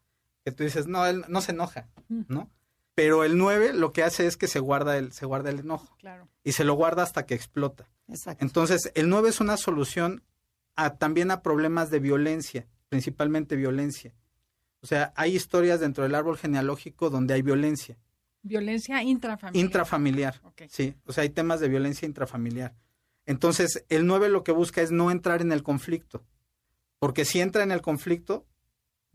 [0.45, 1.88] que tú dices, no, él no se enoja,
[2.29, 2.49] ¿no?
[2.95, 5.97] Pero el 9 lo que hace es que se guarda el, se guarda el enojo.
[5.99, 6.29] Claro.
[6.45, 7.90] Y se lo guarda hasta que explota.
[8.07, 8.45] Exacto.
[8.45, 10.23] Entonces, el 9 es una solución
[10.77, 14.15] a, también a problemas de violencia, principalmente violencia.
[14.81, 17.99] O sea, hay historias dentro del árbol genealógico donde hay violencia.
[18.43, 19.65] Violencia intrafamiliar.
[19.65, 20.41] Intrafamiliar.
[20.45, 20.69] Okay.
[20.71, 22.75] Sí, o sea, hay temas de violencia intrafamiliar.
[23.27, 26.25] Entonces, el 9 lo que busca es no entrar en el conflicto.
[26.99, 28.47] Porque si entra en el conflicto,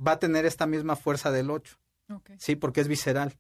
[0.06, 1.80] va a tener esta misma fuerza del 8.
[2.18, 2.36] Okay.
[2.40, 3.40] Sí, porque es visceral.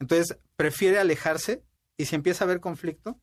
[0.00, 1.62] Entonces, prefiere alejarse
[1.96, 3.20] y si empieza a haber conflicto,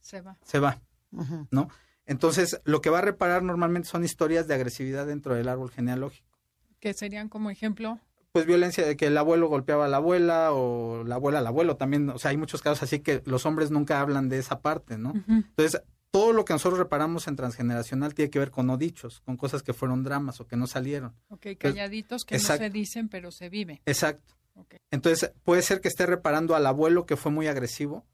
[0.00, 0.36] se va.
[0.42, 0.82] Se va.
[1.12, 1.48] Uh -huh.
[1.50, 1.70] ¿No?
[2.06, 6.38] Entonces, lo que va a reparar normalmente son historias de agresividad dentro del árbol genealógico.
[6.80, 7.98] ¿Qué serían como ejemplo?
[8.32, 11.76] Pues violencia de que el abuelo golpeaba a la abuela o la abuela al abuelo
[11.76, 12.08] también.
[12.10, 15.10] O sea, hay muchos casos así que los hombres nunca hablan de esa parte, ¿no?
[15.10, 15.44] Uh -huh.
[15.48, 19.36] Entonces, todo lo que nosotros reparamos en transgeneracional tiene que ver con no dichos, con
[19.36, 21.14] cosas que fueron dramas o que no salieron.
[21.28, 22.62] Ok, calladitos que Exacto.
[22.62, 23.80] no se dicen, pero se viven.
[23.86, 24.34] Exacto.
[24.54, 24.78] Okay.
[24.90, 28.06] Entonces, puede ser que esté reparando al abuelo que fue muy agresivo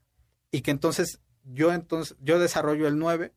[0.51, 3.33] y que entonces yo entonces yo desarrollo el 9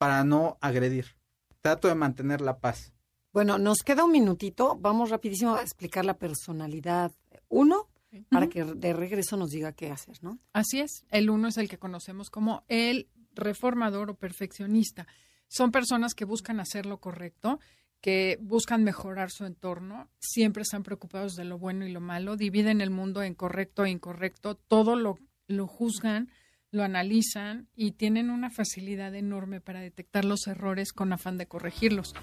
[0.00, 1.14] para no agredir.
[1.60, 2.94] Trato de mantener la paz.
[3.34, 4.78] Bueno, nos queda un minutito.
[4.80, 7.12] Vamos rapidísimo a explicar la personalidad
[7.50, 7.86] 1
[8.30, 10.38] para que de regreso nos diga qué hacer, ¿no?
[10.54, 11.04] Así es.
[11.10, 15.06] El 1 es el que conocemos como el reformador o perfeccionista.
[15.48, 17.60] Son personas que buscan hacer lo correcto,
[18.00, 22.80] que buscan mejorar su entorno, siempre están preocupados de lo bueno y lo malo, dividen
[22.80, 26.30] el mundo en correcto e incorrecto, todo lo, lo juzgan,
[26.70, 32.14] lo analizan y tienen una facilidad enorme para detectar los errores con afán de corregirlos.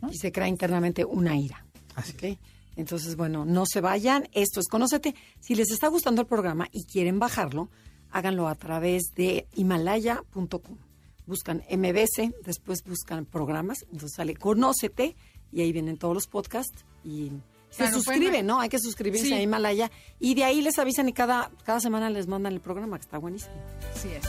[0.00, 0.10] ¿no?
[0.10, 1.66] Y se crea internamente una ira.
[1.94, 2.38] Así ¿okay?
[2.76, 4.28] Entonces, bueno, no se vayan.
[4.32, 5.14] Esto es Conócete.
[5.40, 7.68] Si les está gustando el programa y quieren bajarlo,
[8.10, 10.78] háganlo a través de himalaya.com.
[11.26, 15.16] Buscan MBC, después buscan programas, entonces sale Conócete
[15.52, 17.30] y ahí vienen todos los podcasts y
[17.70, 18.42] se claro, bueno.
[18.42, 18.60] ¿no?
[18.60, 19.32] Hay que suscribirse sí.
[19.32, 22.98] a Himalaya y de ahí les avisan y cada, cada semana les mandan el programa,
[22.98, 23.54] que está buenísimo.
[23.94, 24.26] Así es.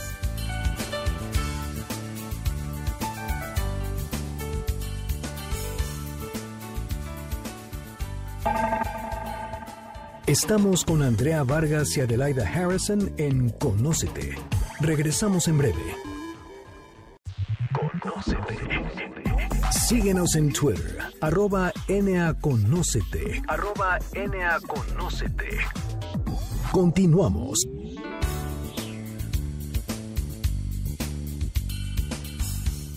[10.26, 14.36] Estamos con Andrea Vargas y Adelaida Harrison en Conócete.
[14.80, 16.11] Regresamos en breve.
[19.92, 23.42] Síguenos en Twitter, arroba NAConócete.
[23.46, 25.58] Arroba NAConócete.
[26.72, 27.68] Continuamos.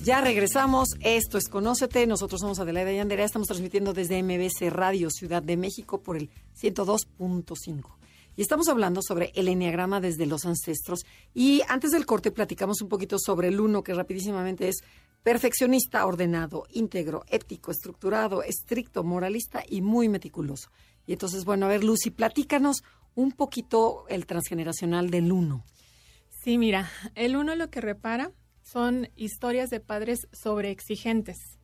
[0.06, 0.88] Ya regresamos.
[1.02, 2.08] Esto es Conócete.
[2.08, 3.26] Nosotros somos Adelaida y Andrea.
[3.26, 7.90] Estamos transmitiendo desde MBC Radio Ciudad de México por el 102.5.
[8.38, 11.06] Y estamos hablando sobre el enneagrama desde los ancestros.
[11.34, 14.78] Y antes del corte platicamos un poquito sobre el uno, que rapidísimamente es
[15.26, 20.70] perfeccionista, ordenado, íntegro, ético, estructurado, estricto, moralista y muy meticuloso.
[21.08, 22.84] Y entonces, bueno, a ver, Lucy, platícanos
[23.16, 25.66] un poquito el transgeneracional del uno.
[26.30, 31.58] Sí, mira, el uno lo que repara son historias de padres sobreexigentes.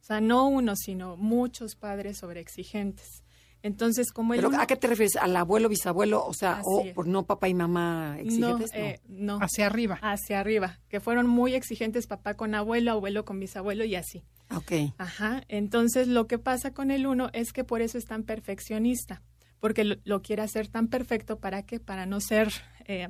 [0.00, 3.24] O sea, no uno, sino muchos padres sobreexigentes.
[3.62, 5.16] Entonces, como el ¿Pero uno- ¿A qué te refieres?
[5.16, 6.24] ¿Al abuelo, bisabuelo?
[6.24, 8.70] O sea, o por no papá y mamá no, exigentes.
[8.72, 9.98] No, eh, no, Hacia arriba.
[10.02, 14.24] hacia arriba, que fueron muy exigentes papá con abuelo, abuelo con bisabuelo y así.
[14.54, 14.72] Ok.
[14.98, 19.22] Ajá, entonces lo que pasa con el uno es que por eso es tan perfeccionista,
[19.60, 21.78] porque lo, lo quiere hacer tan perfecto, ¿para qué?
[21.80, 22.50] Para no ser
[22.86, 23.08] eh,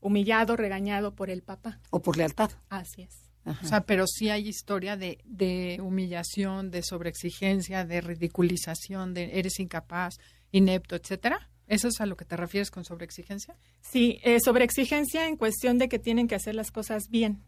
[0.00, 1.78] humillado, regañado por el papá.
[1.90, 2.50] O por lealtad.
[2.70, 3.29] Así es.
[3.50, 3.60] Ajá.
[3.64, 9.58] O sea, pero sí hay historia de, de humillación, de sobreexigencia, de ridiculización, de eres
[9.60, 10.14] incapaz,
[10.52, 11.48] inepto, etcétera.
[11.66, 13.56] ¿Eso es a lo que te refieres con sobreexigencia?
[13.80, 17.42] Sí, eh, sobreexigencia en cuestión de que tienen que hacer las cosas bien.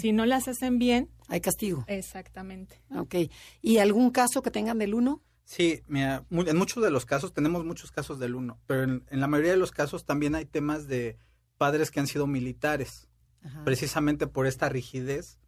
[0.00, 1.84] Si no las hacen bien, Hay castigo.
[1.86, 2.80] exactamente.
[2.96, 3.14] Ok.
[3.60, 5.20] ¿Y algún caso que tengan del uno?
[5.44, 9.04] Sí, mira, mu- en muchos de los casos, tenemos muchos casos del uno, pero en,
[9.10, 11.18] en la mayoría de los casos también hay temas de
[11.58, 13.06] padres que han sido militares.
[13.44, 13.62] Ajá.
[13.64, 15.38] Precisamente por esta rigidez,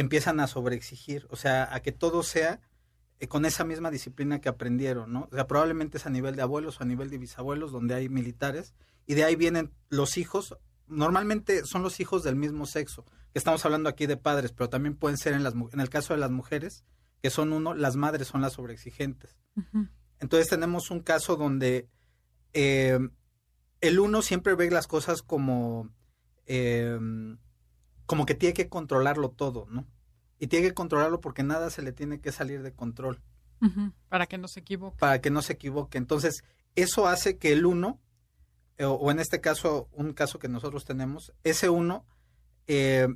[0.00, 2.60] empiezan a sobreexigir, o sea, a que todo sea
[3.18, 5.28] eh, con esa misma disciplina que aprendieron, ¿no?
[5.30, 8.08] O sea, probablemente es a nivel de abuelos o a nivel de bisabuelos donde hay
[8.08, 8.74] militares,
[9.06, 13.64] y de ahí vienen los hijos, normalmente son los hijos del mismo sexo, que estamos
[13.64, 16.30] hablando aquí de padres, pero también pueden ser en, las, en el caso de las
[16.30, 16.84] mujeres,
[17.22, 19.36] que son uno, las madres son las sobreexigentes.
[20.18, 21.88] Entonces tenemos un caso donde
[22.52, 22.98] eh,
[23.80, 25.90] el uno siempre ve las cosas como,
[26.46, 26.98] eh,
[28.10, 29.86] como que tiene que controlarlo todo, ¿no?
[30.40, 33.22] Y tiene que controlarlo porque nada se le tiene que salir de control.
[34.08, 34.98] Para que no se equivoque.
[34.98, 35.96] para que no se equivoque.
[35.96, 36.42] Entonces,
[36.74, 38.00] eso hace que el uno,
[38.78, 42.04] eh, o, en este caso, un caso que nosotros tenemos, ese uno
[42.66, 43.06] eh,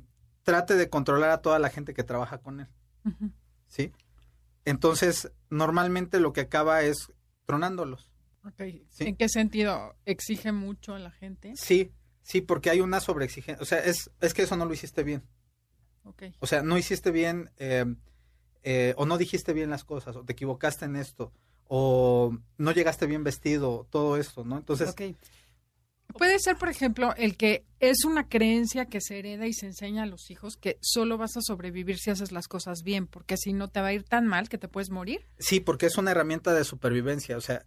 [0.43, 2.69] trate de controlar a toda la gente que trabaja con él.
[3.67, 3.91] ¿sí?
[4.63, 7.11] Entonces, normalmente lo que acaba es
[7.45, 8.09] tronándolos.
[8.87, 9.07] Sí.
[9.07, 11.51] ¿En qué sentido exige mucho a la gente?
[11.57, 11.91] Sí,
[12.25, 13.61] sí, porque hay una sobreexigencia.
[13.61, 15.23] O sea, es, es que eso no lo hiciste bien.
[16.03, 16.23] Ok.
[16.39, 17.85] O sea, no hiciste bien eh,
[18.63, 21.31] eh, o no dijiste bien las cosas, o te equivocaste en esto,
[21.67, 24.57] o no llegaste bien vestido, todo esto, ¿no?
[24.57, 25.01] Entonces, Ok.
[26.17, 30.03] Puede ser, por ejemplo, el que es una creencia que se hereda y se enseña
[30.03, 33.53] a los hijos que solo vas a sobrevivir si haces las cosas bien, porque si
[33.53, 35.27] no te va a ir tan mal que te puedes morir.
[35.39, 37.35] sí, porque es una herramienta de supervivencia.
[37.37, 37.65] O sea,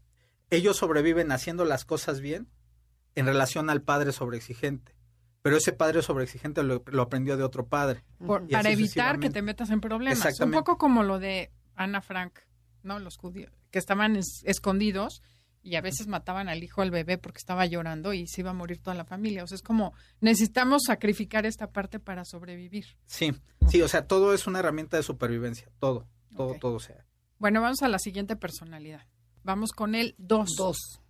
[0.51, 2.49] ellos sobreviven haciendo las cosas bien
[3.19, 4.95] en relación al padre sobreexigente.
[5.43, 8.05] Pero ese padre sobreexigente lo, lo aprendió de otro padre.
[8.19, 10.41] por- para evitar que te metas en problemas.
[10.41, 12.41] Un poco como lo de Ana Frank,
[12.83, 12.99] ¿no?
[12.99, 15.23] Los judíos que estaban es- escondidos
[15.63, 18.55] y a veces mataban al hijo al bebé porque estaba llorando y se iba a
[18.55, 19.45] morir toda la familia.
[19.45, 22.87] O sea, es como necesitamos sacrificar esta parte para sobrevivir.
[23.07, 23.33] Sí,
[23.69, 25.69] sí, o sea, todo es una herramienta de supervivencia.
[25.79, 26.59] Todo, todo, Ok.
[26.61, 26.75] todo.
[26.75, 27.05] O sea,
[27.39, 29.07] Bueno, vamos a la siguiente personalidad.
[29.45, 30.57] Vamos con el 2.
[30.57, 31.01] Dos.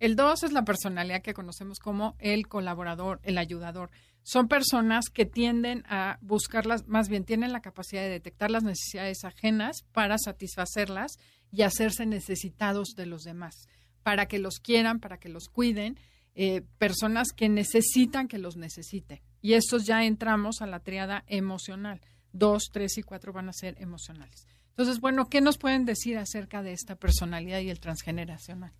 [0.00, 3.90] El 2 es la personalidad que conocemos como el colaborador, el ayudador.
[4.22, 9.24] Son personas que tienden a buscarlas, más bien tienen la capacidad de detectar las necesidades
[9.24, 11.18] ajenas para satisfacerlas
[11.50, 13.68] y hacerse necesitados de los demás,
[14.02, 15.98] para que los quieran, para que los cuiden,
[16.34, 19.20] eh, personas que necesitan que los necesiten.
[19.40, 22.00] Y estos ya entramos a la triada emocional.
[22.32, 24.46] Dos, tres y cuatro van a ser emocionales.
[24.68, 28.72] Entonces, bueno, ¿qué nos pueden decir acerca de esta personalidad y el transgeneracional?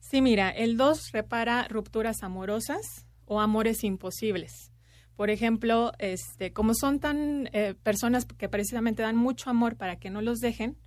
[0.00, 4.72] Sí, mira, el 2 repara rupturas amorosas o amores imposibles.
[5.14, 10.10] Por ejemplo, este, como son tan eh, personas que precisamente dan mucho amor para que
[10.10, 10.78] no los dejen,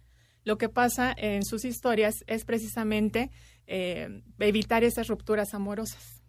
[0.43, 3.32] lo que pasa en sus historias es precisamente
[3.67, 6.21] eh, evitar esas rupturas amorosas.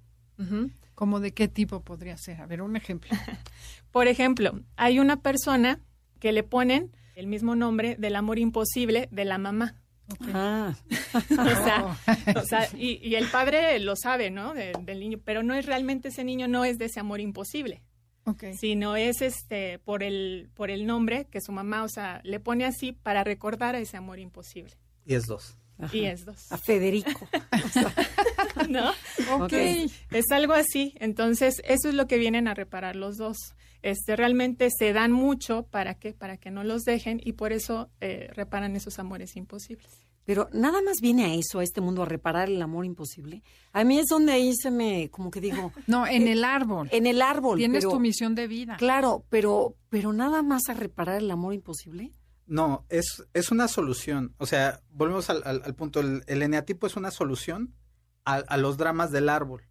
[0.94, 2.40] ¿Cómo de qué tipo podría ser?
[2.40, 3.10] A ver, un ejemplo.
[3.90, 5.80] Por ejemplo, hay una persona
[6.20, 9.76] que le ponen el mismo nombre del amor imposible de la mamá.
[10.32, 10.74] Ah,
[11.14, 11.96] O sea,
[12.36, 14.52] o sea, y, y el padre lo sabe, ¿no?
[14.54, 17.82] De- del niño, pero no es realmente ese niño, no es de ese amor imposible,
[18.24, 18.44] Ok.
[18.58, 22.64] sino es este por el por el nombre que su mamá, o sea, le pone
[22.64, 24.74] así para recordar a ese amor imposible.
[25.06, 25.56] y es dos.
[25.78, 25.96] ajá.
[25.96, 27.28] Y es dos, A Federico.
[28.68, 28.90] ¿no?
[29.38, 29.52] Ok.
[30.10, 30.94] Es algo así.
[31.00, 33.36] Entonces, eso es lo que vienen a reparar los dos.
[33.84, 37.90] Este, realmente se dan mucho para que para que no los dejen y por eso
[38.00, 39.86] eh, reparan esos amores imposibles.
[40.24, 43.42] Pero nada más viene a eso, a este mundo, a reparar el amor imposible.
[43.74, 46.88] A mí es donde ahí se me, como que digo, No, en Eh, el árbol.
[46.92, 47.58] en el árbol.
[47.58, 48.76] Tienes pero- tu misión de vida.
[48.78, 52.10] Claro, pero, pero nada más a reparar el amor imposible.
[52.46, 54.34] No, es, es una solución.
[54.38, 56.00] O sea, volvemos al, al- al punto.
[56.00, 57.74] El, el eneatipo es una solución
[58.24, 59.62] a, a los dramas del árbol.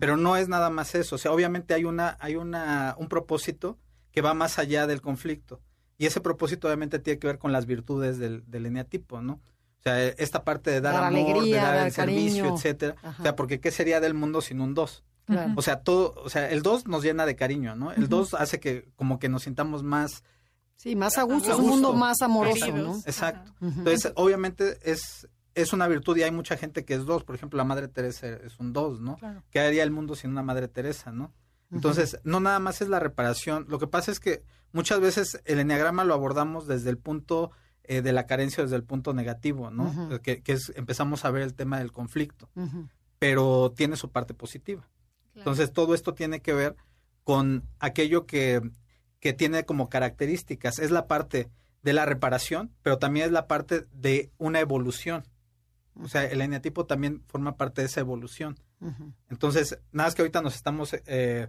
[0.00, 1.16] Pero no es nada más eso.
[1.16, 3.78] O sea, obviamente hay una, hay una, un propósito
[4.12, 5.60] que va más allá del conflicto.
[5.98, 9.34] Y ese propósito obviamente tiene que ver con las virtudes del, del eneatipo, ¿no?
[9.34, 12.96] O sea, esta parte de dar, Dar amor, alegría, de dar, dar el servicio, etcétera.
[13.02, 13.16] Ajá.
[13.20, 15.04] O sea, porque ¿qué sería del mundo sin un dos?
[15.26, 15.52] Claro.
[15.56, 17.92] O sea, todo, o sea, el dos nos llena de cariño, ¿no?
[17.92, 20.24] El dos hace que como que nos sintamos más
[20.78, 22.96] Sí, más a gusto, A es un mundo más amoroso, ¿no?
[23.04, 23.52] Exacto.
[23.60, 27.24] Entonces, obviamente es es una virtud y hay mucha gente que es dos.
[27.24, 29.16] Por ejemplo, la Madre Teresa es un dos, ¿no?
[29.16, 29.42] Claro.
[29.50, 31.32] ¿Qué haría el mundo sin una Madre Teresa, no?
[31.70, 33.66] Entonces, no nada más es la reparación.
[33.68, 37.50] Lo que pasa es que muchas veces el enneagrama lo abordamos desde el punto
[37.84, 39.84] eh, de la carencia, desde el punto negativo, ¿no?
[39.84, 40.20] Ujú.
[40.20, 42.48] que, que es empezamos a ver el tema del conflicto,
[43.18, 44.88] pero tiene su parte positiva.
[45.34, 46.74] Entonces, todo esto tiene que ver
[47.22, 48.60] con aquello que,
[49.20, 50.78] que tiene como características.
[50.78, 51.50] Es la parte
[51.82, 55.24] de la reparación, pero también es la parte de una evolución.
[56.00, 58.56] O sea, el eneatipo también forma parte de esa evolución.
[59.30, 61.48] Entonces, nada más que ahorita nos estamos eh,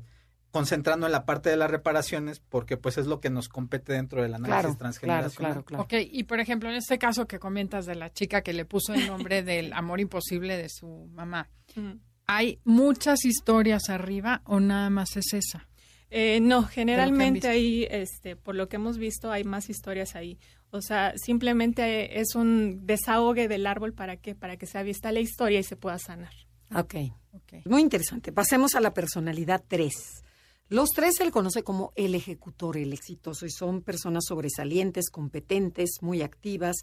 [0.51, 4.21] concentrando en la parte de las reparaciones porque pues es lo que nos compete dentro
[4.23, 5.51] del análisis Claro, claro, transgeneracional.
[5.51, 5.83] claro, claro.
[5.83, 8.93] Ok, y por ejemplo, en este caso que comentas de la chica que le puso
[8.93, 11.99] el nombre del amor imposible de su mamá, Mm.
[12.25, 15.67] ¿hay muchas historias arriba o nada más es esa?
[16.09, 20.39] Eh, no, generalmente ahí, este, por lo que hemos visto, hay más historias ahí.
[20.71, 25.19] O sea, simplemente es un desahogue del árbol para que para que se avista la
[25.19, 26.33] historia y se pueda sanar.
[26.75, 26.95] Ok.
[27.33, 27.65] Ok.
[27.65, 28.31] Muy interesante.
[28.31, 30.23] Pasemos a la personalidad 3.
[30.69, 35.97] Los tres se le conoce como el ejecutor, el exitoso, y son personas sobresalientes, competentes,
[36.01, 36.77] muy activas,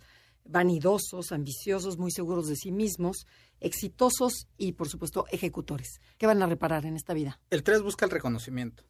[0.45, 3.27] vanidosos, ambiciosos, muy seguros de sí mismos,
[3.61, 6.01] exitosos y, por supuesto, ejecutores.
[6.19, 7.41] ¿Qué van a reparar en esta vida?
[7.51, 8.83] El 3 busca el reconocimiento.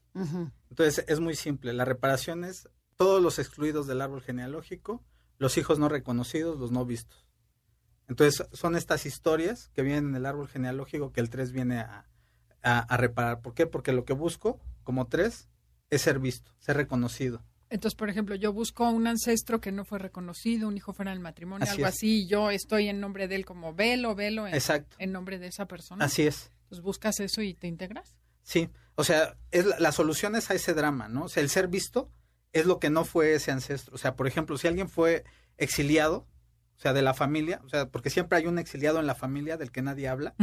[0.70, 1.74] Entonces, es muy simple.
[1.74, 5.02] La reparación es todos los excluidos del árbol genealógico,
[5.38, 7.26] los hijos no reconocidos, los no vistos.
[8.08, 12.06] Entonces, son estas historias que vienen en el árbol genealógico que el 3 viene a,
[12.62, 13.40] a- a reparar.
[13.40, 13.66] ¿Por qué?
[13.66, 15.48] Porque lo que busco como 3
[15.90, 17.42] es ser visto, ser reconocido.
[17.68, 21.18] Entonces, por ejemplo, yo busco un ancestro que no fue reconocido, un hijo fuera del
[21.18, 21.94] matrimonio, Así algo es.
[21.94, 24.96] así, y yo estoy en nombre de él como velo, velo, en, Exacto.
[25.00, 26.04] en nombre de esa persona.
[26.04, 26.52] Así es.
[26.62, 28.14] Entonces, buscas eso y te integras.
[28.44, 31.24] Sí, o sea, es la, la solución es a ese drama, ¿no?
[31.24, 32.12] O sea, el ser visto
[32.58, 33.94] es lo que no fue ese ancestro.
[33.94, 35.24] O sea, por ejemplo, si alguien fue
[35.58, 36.26] exiliado,
[36.76, 39.56] o sea, de la familia, o sea, porque siempre hay un exiliado en la familia
[39.56, 40.34] del que nadie habla,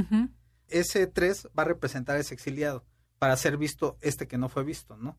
[0.68, 2.86] ese 3 va a representar a ese exiliado
[3.20, 5.18] para ser visto este que no fue visto, ¿no?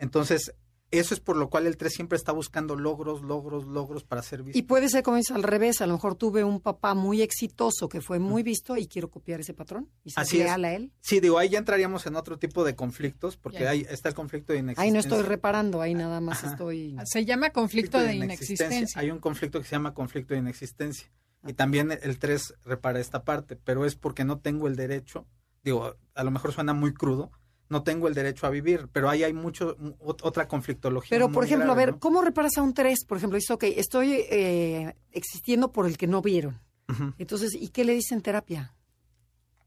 [0.00, 0.54] Entonces,
[0.90, 4.42] eso es por lo cual el 3 siempre está buscando logros, logros, logros para ser
[4.42, 4.58] visto.
[4.58, 7.88] Y puede ser como dices al revés, a lo mejor tuve un papá muy exitoso
[7.88, 10.44] que fue muy visto y quiero copiar ese patrón y ser Así es.
[10.44, 10.92] leal a él.
[11.00, 14.52] Sí, digo, ahí ya entraríamos en otro tipo de conflictos, porque ahí está el conflicto
[14.52, 14.92] de Ahí inexistencia.
[14.94, 16.52] no estoy reparando, ahí nada más Ajá.
[16.52, 16.96] estoy...
[17.04, 19.00] Se llama conflicto de inexistencia.
[19.00, 21.10] Hay un conflicto que se llama conflicto de inexistencia.
[21.46, 25.26] Y también el 3 repara esta parte, pero es porque no tengo el derecho,
[25.62, 27.30] digo, a lo mejor suena muy crudo,
[27.68, 31.10] no tengo el derecho a vivir, pero ahí hay mucho, mu- ot- otra conflictología.
[31.10, 32.00] Pero, por ejemplo, grave, a ver, ¿no?
[32.00, 33.04] ¿cómo reparas a un 3?
[33.06, 36.60] Por ejemplo, dice, ok, estoy eh, existiendo por el que no vieron.
[37.18, 38.74] Entonces, ¿y qué le dicen terapia?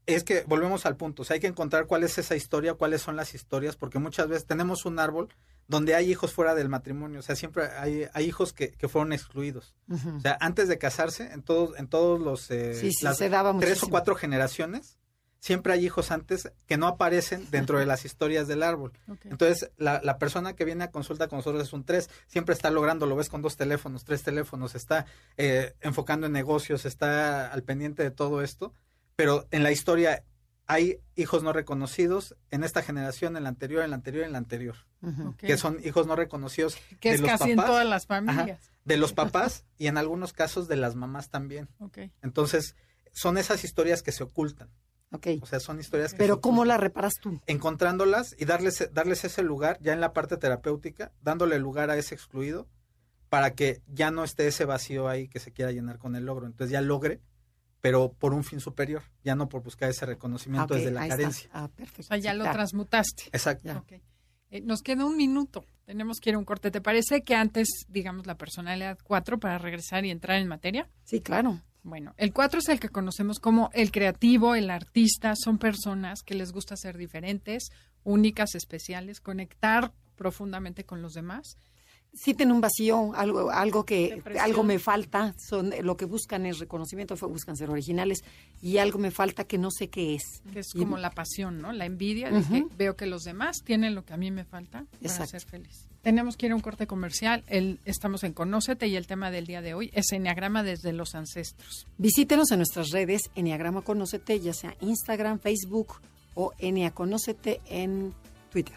[0.06, 3.00] Es que volvemos al punto, o sea, hay que encontrar cuál es esa historia, cuáles
[3.02, 5.28] son las historias, porque muchas veces tenemos un árbol
[5.68, 9.12] donde hay hijos fuera del matrimonio, o sea, siempre hay, hay hijos que, que fueron
[9.12, 9.76] excluidos.
[9.88, 13.28] O sea, antes de casarse, en todos, en todos los eh, Sí, sí, las se
[13.28, 14.98] daba tres o cuatro generaciones,
[15.42, 18.92] siempre hay hijos antes que no aparecen dentro de las historias del árbol.
[19.24, 22.70] Entonces, la, la persona que viene a consulta con nosotros es un tres, siempre está
[22.70, 25.04] logrando, lo ves con dos teléfonos, tres teléfonos, está
[25.36, 28.72] eh, enfocando en negocios, está al pendiente de todo esto,
[29.16, 30.24] pero en la historia
[30.68, 34.38] hay hijos no reconocidos en esta generación, en la anterior, en la anterior, en la
[34.38, 34.76] anterior,
[35.38, 38.70] que son hijos no reconocidos Que de es los casi en papás, todas las familias.
[38.84, 41.68] de los papás y en algunos casos de las mamás también.
[42.22, 42.76] Entonces,
[43.10, 44.70] son esas historias que se ocultan.
[45.12, 45.26] Ok.
[45.42, 46.68] O sea, son historias que Pero se ¿cómo ocultan.
[46.68, 47.40] la reparas tú?
[47.46, 52.14] encontrándolas y darles, darles ese lugar ya en la parte terapéutica, dándole lugar a ese
[52.14, 52.68] excluido
[53.28, 56.46] para que ya no esté ese vacío ahí que se quiera llenar con el logro.
[56.46, 57.20] Entonces ya logre,
[57.80, 61.00] pero por un fin superior, ya no por buscar ese reconocimiento Ah, ok, desde la
[61.02, 61.16] ahí está.
[61.16, 61.50] carencia.
[61.52, 62.02] Ah, O perfecto.
[62.04, 62.56] sea, ya lo claro.
[62.56, 63.24] transmutaste.
[63.32, 63.64] Exacto.
[63.64, 63.78] Ya.
[63.78, 63.92] Ok.
[64.50, 65.64] Eh, nos queda un minuto.
[65.84, 66.70] Tenemos que ir a un corte.
[66.70, 70.88] ¿Te parece que antes, digamos, la personalidad 4 para regresar y entrar en materia?
[71.04, 71.60] Sí, claro.
[71.84, 75.34] Bueno, el 4 es el que conocemos como el creativo, el artista.
[75.34, 77.70] Son personas que les gusta ser diferentes,
[78.04, 81.58] únicas, especiales, conectar profundamente con los demás.
[82.14, 84.44] Sienten un vacío, algo, algo que, Depresión.
[84.44, 88.22] algo me falta, son, lo que buscan es reconocimiento, buscan ser originales,
[88.60, 90.22] y algo me falta que no sé qué es.
[90.52, 91.72] Que es Y- como la pasión, ¿no?
[91.72, 92.70] La envidia de que Ujú.
[92.76, 95.30] veo que los demás tienen lo que a mí me falta para Exacto.
[95.30, 95.86] ser feliz.
[96.02, 97.44] Tenemos que ir a un corte comercial.
[97.46, 101.14] El, estamos en Conócete y el tema del día de hoy es Enneagrama desde los
[101.14, 101.86] ancestros.
[101.96, 105.94] Visítenos en nuestras redes, Enneagrama Conócete, ya sea Instagram, Facebook
[106.34, 108.12] o Enea Conócete en
[108.50, 108.76] Twitter.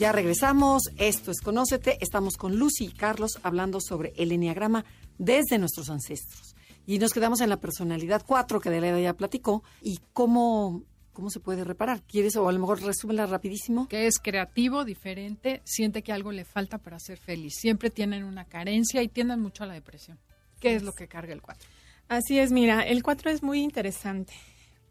[0.00, 4.86] Ya regresamos, esto es Conócete, estamos con Lucy y Carlos hablando sobre el enneagrama
[5.18, 6.56] desde nuestros ancestros.
[6.86, 11.38] Y nos quedamos en la personalidad 4 que Adelaida ya platicó y cómo, cómo se
[11.38, 12.02] puede reparar.
[12.04, 13.88] ¿Quieres o a lo mejor resúmela rapidísimo?
[13.88, 17.56] Que es creativo, diferente, siente que algo le falta para ser feliz.
[17.58, 20.18] Siempre tienen una carencia y tienden mucho a la depresión.
[20.60, 21.68] ¿Qué es lo que carga el 4?
[22.08, 24.32] Así es, mira, el 4 es muy interesante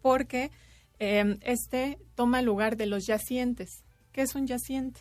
[0.02, 0.52] porque
[1.00, 3.82] eh, este toma lugar de los yacientes.
[4.12, 5.00] ¿Qué es un yaciente?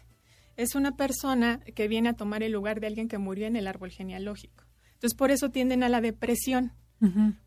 [0.58, 3.68] Es una persona que viene a tomar el lugar de alguien que murió en el
[3.68, 4.66] árbol genealógico.
[4.94, 6.74] Entonces, por eso tienden a la depresión,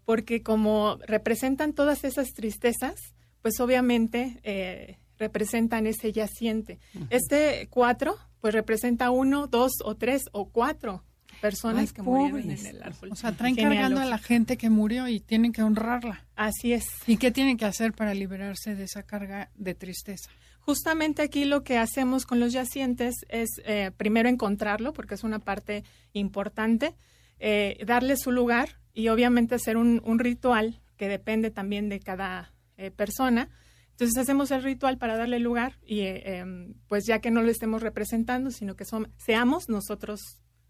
[0.07, 2.95] porque como representan todas esas tristezas,
[3.43, 6.79] pues obviamente eh, representan ese yaciente.
[7.11, 11.05] Este 4, pues representa uno, dos o tres o cuatro
[11.43, 12.65] personas Ay, que murieron pobres.
[12.65, 13.11] en el árbol.
[13.13, 16.25] O sea, traen cargando a la gente que murió y tienen que honrarla.
[16.37, 16.87] Así es.
[17.07, 20.31] ¿Y qué tienen que hacer para liberarse de esa carga de tristeza?
[20.65, 25.41] Justamente aquí lo que hacemos con los yacientes es eh, primero encontrarlo, porque es una
[25.41, 25.83] parte
[26.13, 26.95] importante,
[27.41, 32.53] eh, darle su lugar y obviamente hacer un, un ritual que depende también de cada
[32.77, 33.49] eh, persona.
[33.91, 37.51] Entonces hacemos el ritual para darle lugar y eh, em, pues ya que no lo
[37.51, 38.85] estemos representando, sino que
[39.19, 40.21] seamos nosotros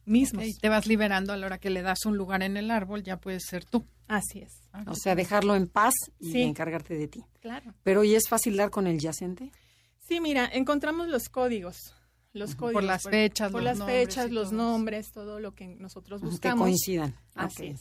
[0.05, 0.45] mismos.
[0.61, 3.19] Te vas liberando a la hora que le das un lugar en el árbol, ya
[3.19, 3.87] puedes ser tú.
[4.09, 4.53] Así es.
[4.87, 6.43] O sea, dejarlo en paz y Sí.
[6.43, 7.25] encargarte de ti.
[7.41, 7.75] Claro.
[7.83, 9.53] Pero ¿y es fácil dar con el yacente?
[10.07, 11.95] Sí, mira, encontramos los códigos.
[12.33, 12.83] Los códigos.
[12.85, 16.65] las fechas, por los las nombres fechas, los nombres, todo lo que nosotros Que buscamos.
[16.65, 17.15] coincidan.
[17.35, 17.81] Así es.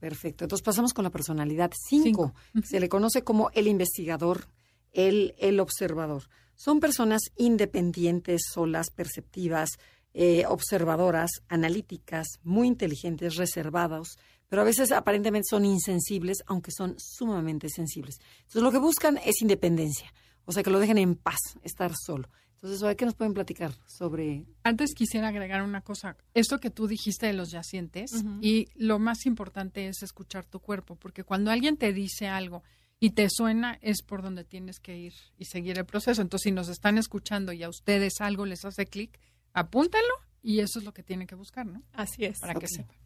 [0.00, 0.44] Perfecto.
[0.44, 2.04] Entonces pasamos con la personalidad 5.
[2.04, 2.34] Cinco.
[2.66, 4.48] Se le conoce como el investigador,
[4.92, 6.24] el, el observador.
[6.56, 9.70] Son personas independientes, solas, perceptivas,
[10.12, 17.68] eh, observadoras, analíticas, muy inteligentes, reservados, pero a veces aparentemente son insensibles, aunque son sumamente
[17.68, 18.18] sensibles.
[18.40, 20.12] Entonces lo que buscan es independencia,
[20.44, 22.28] o sea, que lo dejen en paz, estar solo.
[22.54, 26.16] Entonces, ¿sobre ¿qué nos pueden platicar sobre Antes quisiera agregar una cosa.
[26.32, 30.96] Esto que tú dijiste de los yacientes, y lo más importante es escuchar tu cuerpo,
[30.96, 32.62] porque cuando alguien te dice algo
[33.00, 36.22] y te suena, es por donde tienes que ir y seguir el proceso.
[36.22, 39.20] Entonces, si nos están escuchando y a ustedes algo les hace clic,
[39.52, 41.82] apúntalo y eso es lo que tienen que buscar, ¿no?
[41.92, 42.38] Así es.
[42.40, 42.96] Para que sepan.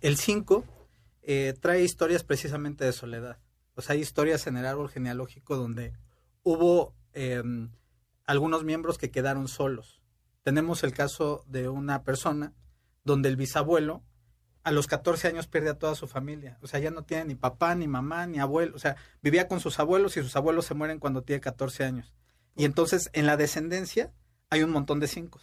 [0.00, 0.64] El 5
[1.60, 3.38] trae historias precisamente de soledad.
[3.76, 5.94] O sea, hay historias en el árbol genealógico donde
[6.48, 7.42] hubo eh,
[8.24, 10.00] algunos miembros que quedaron solos.
[10.42, 12.54] Tenemos el caso de una persona
[13.04, 14.02] donde el bisabuelo
[14.62, 16.58] a los 14 años pierde a toda su familia.
[16.62, 18.74] O sea, ya no tiene ni papá, ni mamá, ni abuelo.
[18.74, 22.14] O sea, vivía con sus abuelos y sus abuelos se mueren cuando tiene 14 años.
[22.56, 24.12] Y entonces en la descendencia
[24.48, 25.40] hay un montón de cinco.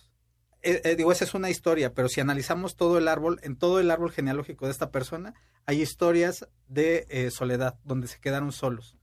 [0.63, 3.79] Eh, eh, digo, esa es una historia, pero si analizamos todo el árbol, en todo
[3.79, 5.35] el árbol genealógico de esta persona,
[5.67, 8.97] hay historias de eh, soledad, donde se quedaron solos.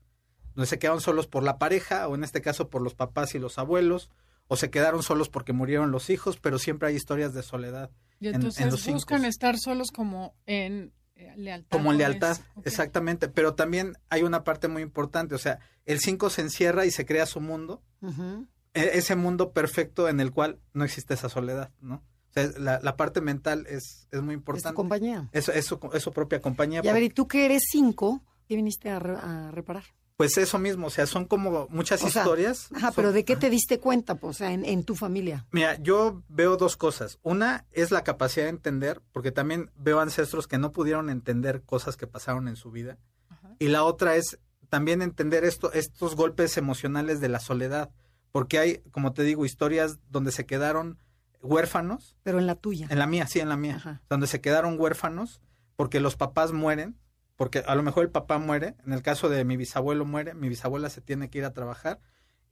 [0.55, 3.39] Donde se quedaron solos por la pareja, o en este caso por los papás y
[3.39, 4.11] los abuelos,
[4.49, 7.91] o se quedaron solos porque murieron los hijos, pero siempre hay historias de soledad.
[8.21, 8.95] Y en- en entonces los cinco.
[8.97, 11.69] buscan estar solos como en eh, lealtad.
[11.77, 12.67] Como en lealtad, Es- ok.
[12.67, 13.29] exactamente.
[13.29, 17.05] Pero también hay una parte muy importante, o sea, el 5 se encierra y se
[17.07, 18.47] crea su mundo, Ujú.
[18.75, 21.97] e- ese mundo perfecto en el cual no existe esa soledad, ¿no?
[22.31, 24.75] O sea, la, la parte mental es, es muy es tu importante.
[24.75, 25.29] compañía?
[25.33, 26.81] Es, es su, es su propia compañía.
[26.83, 28.23] Y a ver, ¿y tú que eres 5?
[28.49, 29.85] ¿Qué viniste a, re- a reparar?
[30.23, 32.69] Pues eso mismo, o sea, son como muchas O sea, historias.
[32.73, 34.15] Ajá, Son- pero ¿de qué te diste cuenta?
[34.15, 35.47] Pues, o sea, en, en tu familia.
[35.51, 37.19] Mira, yo veo dos cosas.
[37.23, 41.97] Una es la capacidad de entender, porque también veo ancestros que no pudieron entender cosas
[41.97, 42.99] que pasaron en su vida.
[43.31, 43.57] Ajá.
[43.59, 47.91] Y la otra es también entender esto, estos golpes emocionales de la soledad,
[48.31, 50.99] porque hay, como te digo, historias donde se quedaron
[51.43, 52.87] huérfanos, Pero en la tuya.
[52.91, 54.03] en la mía, sí, en la mía, Ajá.
[54.09, 55.41] donde se quedaron huérfanos
[55.77, 56.97] porque los papás mueren
[57.43, 60.49] porque a lo mejor el papá muere, en el caso de mi bisabuelo muere, mi
[60.49, 61.99] bisabuela se tiene que ir a trabajar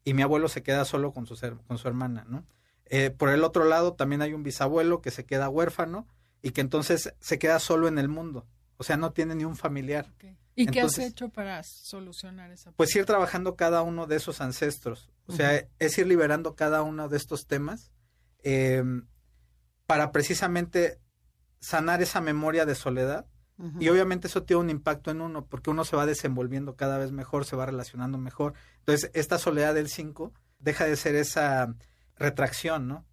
[0.02, 1.38] y mi abuelo se queda solo con su,
[1.68, 2.44] con su hermana, ¿no?
[2.86, 6.08] Eh, por el otro lado, también hay un bisabuelo que se queda huérfano
[6.42, 8.48] y que entonces se queda solo en el mundo.
[8.78, 10.12] O sea, no tiene ni un familiar.
[10.56, 12.72] ¿Y qué has hecho para solucionar esa?
[12.72, 15.08] Pues ir trabajando cada uno de esos ancestros.
[15.26, 17.92] O sea, es ir liberando cada uno de estos temas
[18.42, 18.82] eh,
[19.86, 20.98] para precisamente
[21.60, 23.26] sanar esa memoria de soledad.
[23.78, 27.12] Y obviamente eso tiene un impacto en uno, porque uno se va desenvolviendo cada vez
[27.12, 28.54] mejor, se va relacionando mejor.
[28.78, 31.74] Entonces, esta soledad del 5 deja de ser esa
[32.16, 33.04] retracción, ¿no?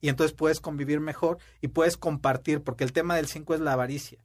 [0.00, 3.74] Y entonces puedes convivir mejor y puedes compartir, porque el tema del 5 es la
[3.74, 4.24] avaricia.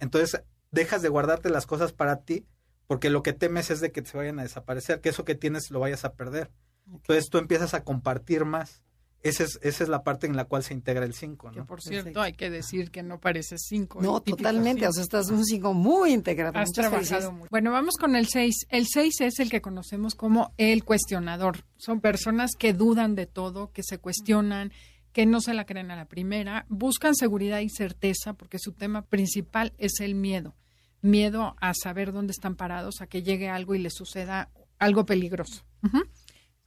[0.00, 2.46] Entonces, dejas de guardarte las cosas para ti,
[2.86, 5.70] porque lo que temes es de que se vayan a desaparecer, que eso que tienes
[5.70, 6.50] lo vayas a perder.
[6.92, 8.82] Entonces, tú empiezas a compartir más.
[9.28, 11.66] Esa es, esa es la parte en la cual se integra el 5, ¿no?
[11.66, 14.00] por cierto, hay que decir que no parece 5.
[14.02, 14.86] No, totalmente.
[14.86, 16.58] O sea, estás un 5 muy integrado.
[16.58, 17.48] Has trabajado mucho.
[17.50, 18.66] Bueno, vamos con el 6.
[18.68, 21.64] El 6 es el que conocemos como el cuestionador.
[21.76, 24.72] Son personas que dudan de todo, que se cuestionan,
[25.16, 29.00] que no se la creen a la primera, buscan seguridad y certeza porque su tema
[29.00, 30.54] principal es el miedo.
[31.00, 35.64] Miedo a saber dónde están parados, a que llegue algo y les suceda algo peligroso.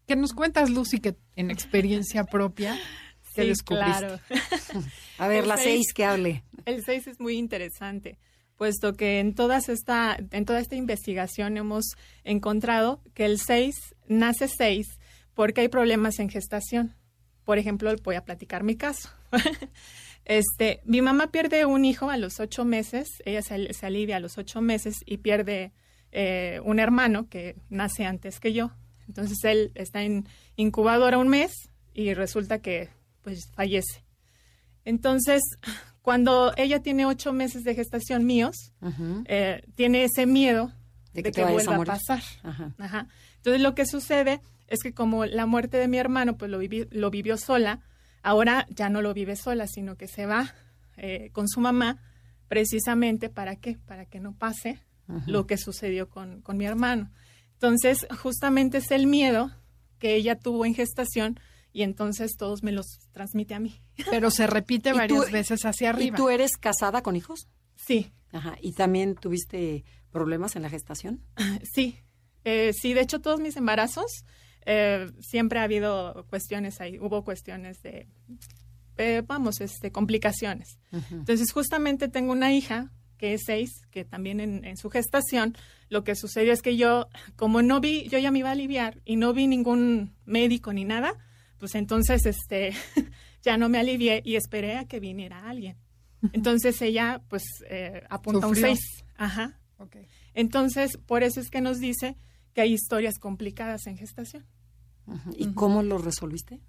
[0.09, 2.75] ¿Qué nos cuentas, Lucy, que en experiencia propia
[3.35, 4.19] te descubriste?
[5.19, 6.43] A ver, la seis que hable.
[6.65, 8.17] El seis es muy interesante,
[8.55, 13.75] puesto que en, todas esta, en toda esta investigación hemos encontrado que el seis
[14.07, 14.87] nace seis
[15.35, 16.95] porque hay problemas en gestación.
[17.45, 19.09] Por ejemplo, voy a platicar mi caso.
[20.25, 24.39] este, mi mamá pierde un hijo a los ocho meses, ella se, alivia a los
[24.39, 25.71] ocho meses y pierde
[26.11, 28.71] eh, un hermano que nace antes que yo.
[29.09, 31.51] Entonces él está en incubadora un mes
[31.93, 32.89] y resulta que
[33.23, 34.05] pues fallece.
[34.85, 35.41] Entonces,
[36.01, 38.71] cuando ella tiene ocho meses de gestación míos,
[39.25, 40.71] eh, tiene ese miedo
[41.13, 42.23] de que, vuelva a, pasar.
[43.37, 46.59] Entonces, lo que sucede es que como la muerte de mi hermano, pues lo,
[46.91, 47.81] lo vivió sola,
[48.21, 50.53] ahora ya no lo vive sola, sino que se va
[50.97, 51.97] eh, con su mamá,
[52.47, 54.79] precisamente para qué, para que no pase
[55.25, 57.09] lo que sucedió con, con mi hermano.
[57.61, 59.51] Entonces, justamente es el miedo
[59.99, 61.37] que ella tuvo en gestación
[61.73, 63.81] y entonces todos me los transmite a mí.
[64.09, 66.15] Pero se repite varias veces hacia arriba.
[66.15, 67.49] ¿Y tú eres casada con hijos?
[67.75, 68.13] Sí.
[68.31, 68.55] Ajá.
[68.61, 71.21] ¿Y también tuviste problemas en la gestación?
[71.73, 71.99] Sí.
[72.45, 74.23] Eh, sí, de hecho todos mis embarazos
[74.65, 78.07] eh, siempre ha habido cuestiones ahí, hubo cuestiones de,
[78.97, 80.79] eh, vamos, este, complicaciones.
[81.11, 85.55] Entonces justamente tengo una hija que es seis, que también en, su gestación,
[85.89, 89.01] lo que sucedió es que yo, como no vi, yo ya me iba a aliviar
[89.05, 91.13] y no vi ningún médico ni nada,
[91.59, 92.73] pues entonces este
[93.43, 95.77] ya no me alivié y esperé a que viniera alguien.
[96.33, 98.79] Entonces ella pues eh, apunta un seis.
[99.15, 99.59] Ajá.
[99.77, 100.07] Okay.
[100.33, 102.17] Entonces, por eso es que nos dice
[102.53, 104.45] que hay historias complicadas en gestación.
[105.37, 106.59] ¿Y cómo lo resolviste?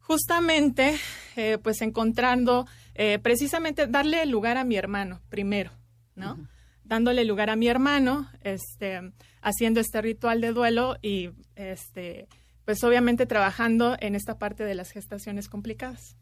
[0.00, 0.96] Justamente,
[1.36, 5.70] eh, pues encontrando, eh, precisamente darle lugar a mi hermano primero.
[6.18, 6.48] ¿No?
[6.84, 9.12] Dándole lugar a mi hermano, este,
[9.42, 12.28] haciendo este ritual de duelo y, este,
[12.64, 16.16] pues obviamente trabajando en esta parte de las gestaciones complicadas.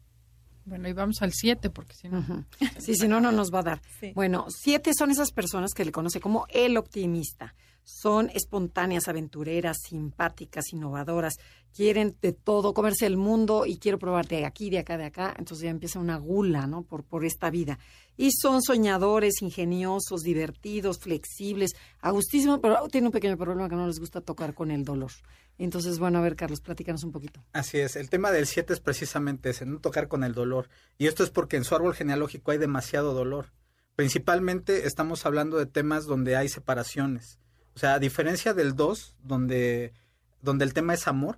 [0.67, 2.45] Bueno, y vamos al 7, porque si no.
[2.77, 3.81] Sí, si no, no nos va a dar.
[4.13, 7.55] Bueno, siete son esas personas que le conoce como el optimista.
[7.89, 11.35] Son espontáneas, aventureras, simpáticas, innovadoras.
[11.73, 15.33] Quieren de todo, comerse el mundo y quiero probar de aquí, de acá, de acá.
[15.39, 16.83] Entonces ya empieza una gula, ¿no?
[16.83, 17.79] Por, por esta vida.
[18.17, 21.71] Y son soñadores, ingeniosos, divertidos, flexibles.
[22.01, 25.11] Agustísimo, pero tiene un pequeño problema que no les gusta tocar con el dolor.
[25.57, 27.41] Entonces, bueno, a ver, Carlos, platícanos un poquito.
[27.53, 30.67] Así es, el tema del 7 es precisamente ese, no tocar con el dolor.
[30.97, 33.53] Y esto es porque en su árbol genealógico hay demasiado dolor.
[33.95, 37.39] Principalmente estamos hablando de temas donde hay separaciones.
[37.77, 39.93] O sea, a diferencia del 2, donde,
[40.41, 41.37] donde el tema es amor,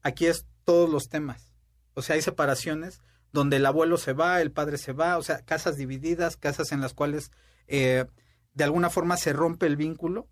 [0.00, 1.52] aquí es todos los temas.
[1.94, 3.00] O sea, hay separaciones
[3.32, 6.80] donde el abuelo se va, el padre se va, o sea, casas divididas, casas en
[6.80, 7.32] las cuales
[7.66, 8.04] eh,
[8.54, 10.28] de alguna forma se rompe el vínculo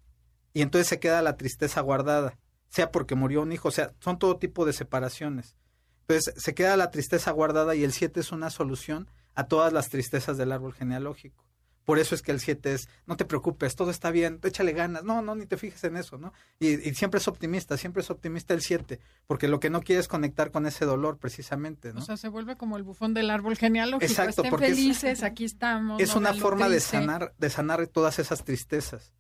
[0.52, 2.38] y entonces se queda la tristeza guardada,
[2.68, 5.56] sea porque murió un hijo, o sea, son todo tipo de separaciones.
[6.02, 9.88] Entonces se queda la tristeza guardada y el 7 es una solución a todas las
[9.88, 11.49] tristezas del árbol genealógico.
[11.84, 15.02] Por eso es que el 7 es, no te preocupes, todo está bien, échale ganas.
[15.02, 16.32] No, no, ni te fijes en eso, ¿no?
[16.58, 20.08] Y, siempre es optimista, siempre es optimista el 7, porque lo que no quiere es
[20.08, 22.00] conectar con ese dolor precisamente, ¿no?
[22.00, 24.10] O sea, se vuelve como el bufón del árbol genealógico.
[24.10, 26.00] Exacto, Estén porque felices, aquí estamos.
[26.00, 29.12] Es una forma de sanar, de sanar todas esas tristezas.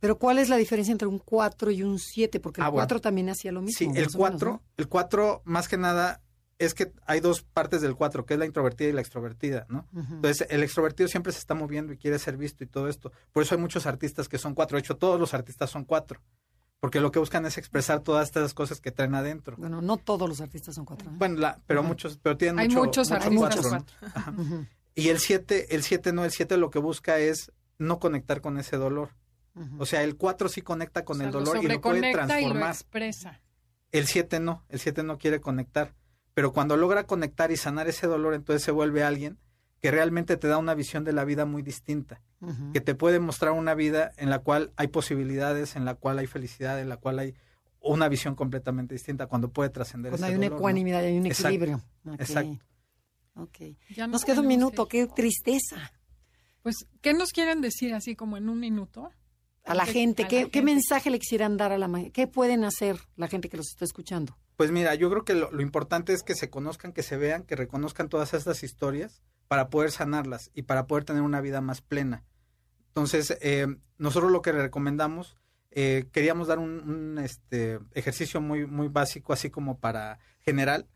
[0.00, 2.40] Pero ¿cuál es la diferencia entre un 4 y un 7?
[2.40, 3.78] Porque el 4 ah, también hacía lo mismo.
[3.78, 6.22] Sí, el 4, el 4 más que nada
[6.58, 9.86] es que hay dos partes del 4, que es la introvertida y la extrovertida, ¿no?
[9.94, 13.12] Entonces, el extrovertido siempre se está moviendo y quiere ser visto y todo esto.
[13.32, 14.76] Por eso hay muchos artistas que son cuatro.
[14.76, 16.20] De hecho, todos los artistas son cuatro.
[16.80, 19.56] Porque lo que buscan es expresar todas estas cosas que traen adentro.
[19.56, 21.10] Bueno, no todos los artistas son cuatro.
[21.10, 21.14] ¿eh?
[21.16, 23.84] Bueno, la, pero muchos, pero tienen Hay mucho, muchos mucho artistas cuatro,
[24.28, 24.66] ¿no?
[24.94, 28.58] Y el 7, el 7 no, el 7 lo que busca es no conectar con
[28.58, 29.10] ese dolor.
[29.78, 31.98] O sea, el 4 sí conecta con O sea, el lo dolor y lo puede
[32.00, 32.70] sobreconecta y lo transformar.
[32.70, 33.40] expresa.
[33.90, 35.94] El 7 no, el 7 no quiere conectar.
[36.36, 39.38] Pero cuando logra conectar y sanar ese dolor, entonces se vuelve alguien
[39.80, 42.20] que realmente te da una visión de la vida muy distinta,
[42.74, 46.26] que te puede mostrar una vida en la cual hay posibilidades, en la cual hay
[46.26, 47.34] felicidad, en la cual hay
[47.80, 51.48] una visión completamente distinta, cuando puede trascender Cuando ese hay una ecuanimidad hay un Exacto,
[51.48, 51.80] equilibrio.
[52.18, 52.58] Exacto.
[53.36, 53.58] Ok.
[53.96, 55.90] Ya Nos queda un minuto, qué tristeza.
[56.60, 59.10] Pues, ¿qué nos quieren decir así como en un minuto?
[59.64, 60.62] A la ¿Qué- gente, a ¿qué, la qué gente?
[60.74, 64.36] mensaje le quisieran dar a la ¿Qué pueden hacer la gente que los está escuchando?
[64.56, 67.56] Pues mira, yo creo que lo, importante es que se conozcan, que se vean, que
[67.56, 72.24] reconozcan todas estas historias para poder sanarlas y para poder tener una vida más plena.
[72.88, 73.66] Entonces, eh,
[73.98, 75.36] nosotros lo que recomendamos,
[75.70, 80.88] eh, queríamos dar un, un, este, ejercicio muy, muy básico, así como para general,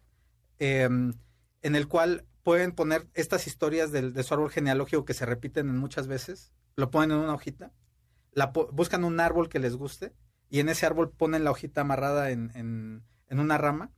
[0.59, 0.89] eh,
[1.63, 5.69] en el cual pueden poner estas historias del, de su árbol genealógico que se repiten
[5.69, 7.73] en muchas veces, lo ponen en una hojita,
[8.33, 10.15] la, buscan un árbol que les guste
[10.49, 13.91] y en ese árbol ponen la hojita amarrada en, en, en una rama.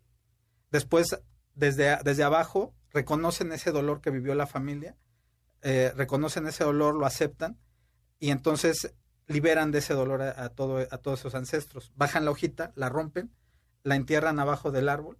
[0.70, 1.18] Después,
[1.54, 4.96] desde, desde abajo, reconocen ese dolor que vivió la familia,
[5.62, 7.58] eh, reconocen ese dolor, lo aceptan
[8.20, 8.94] y entonces
[9.26, 11.92] liberan de ese dolor a, a todo, a todos sus ancestros.
[11.96, 13.32] Bajan la hojita, la rompen,
[13.82, 15.18] la entierran abajo del árbol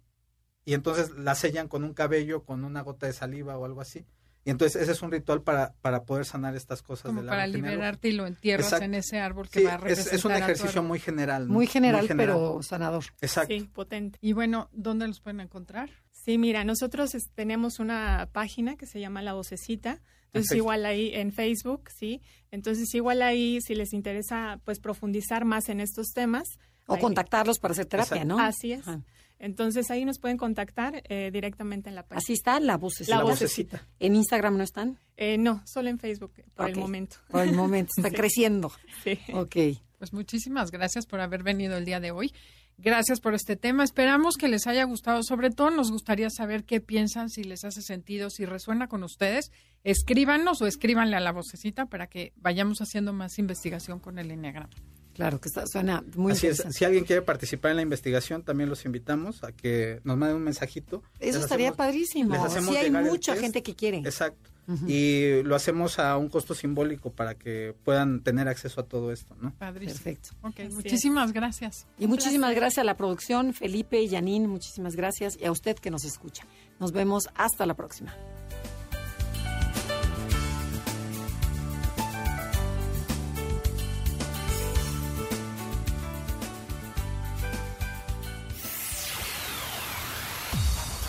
[0.65, 4.05] y entonces la sellan con un cabello, con una gota de saliva o algo así.
[4.45, 7.47] Y entonces ese es un ritual para, para poder sanar estas cosas Como del para
[7.47, 8.85] liberarte y lo entierras Exacto.
[8.85, 11.47] en ese árbol que Sí, va a es, representar es un ejercicio muy general.
[11.47, 11.53] ¿no?
[11.53, 13.05] Muy general, pero sanador.
[13.21, 13.53] Exacto.
[13.53, 14.19] Sí, potente.
[14.21, 15.89] Y bueno, ¿dónde los pueden encontrar?
[16.11, 20.01] Sí, mira, nosotros tenemos una página que se llama La Vocecita.
[20.33, 22.21] Entonces igual ahí en Facebook, sí.
[22.51, 26.47] Entonces igual ahí si les interesa pues profundizar más en estos temas.
[26.87, 28.35] O ahí- contactarlos para hacer terapia, Exacto.
[28.35, 28.39] ¿no?
[28.39, 28.81] Así es.
[28.87, 29.01] Ajá.
[29.39, 32.19] Entonces ahí nos pueden contactar eh, directamente en la página.
[32.19, 33.17] Así está, la vocecita.
[33.17, 33.87] La vocecita.
[33.99, 37.17] En Instagram no están, Eh, no, solo en Facebook eh, por el momento.
[37.29, 38.15] por el momento, está Sí.
[38.15, 38.71] creciendo.
[39.03, 39.19] Sí.
[39.33, 39.55] Ok.
[39.99, 42.33] Pues muchísimas gracias por haber venido el día de hoy.
[42.77, 43.83] Gracias por este tema.
[43.83, 45.21] Esperamos que les haya gustado.
[45.23, 49.51] Sobre todo nos gustaría saber qué piensan, si les hace sentido, si resuena con ustedes.
[49.83, 54.69] Escríbanos o escríbanle a la vocecita para que vayamos haciendo más investigación con el enneagrama.
[55.13, 56.63] Claro, que está, suena muy Así es.
[56.71, 60.43] Si alguien quiere participar en la investigación, también los invitamos a que nos manden un
[60.43, 61.03] mensajito.
[61.19, 62.49] Eso Les estaría hacemos- padrísimo.
[62.49, 63.97] Sí, hay mucha gente que quiere.
[63.99, 64.49] Exacto.
[64.87, 69.35] Y lo hacemos a un costo simbólico para que puedan tener acceso a todo esto,
[69.41, 69.53] ¿no?
[69.55, 70.01] Padrísimo.
[70.01, 70.29] Perfecto.
[70.41, 71.85] Ok, Así muchísimas gracias.
[71.99, 75.37] Y muchísimas gracias a la producción, Felipe y Janine, muchísimas gracias.
[75.39, 76.45] Y a usted que nos escucha.
[76.79, 78.15] Nos vemos hasta la próxima.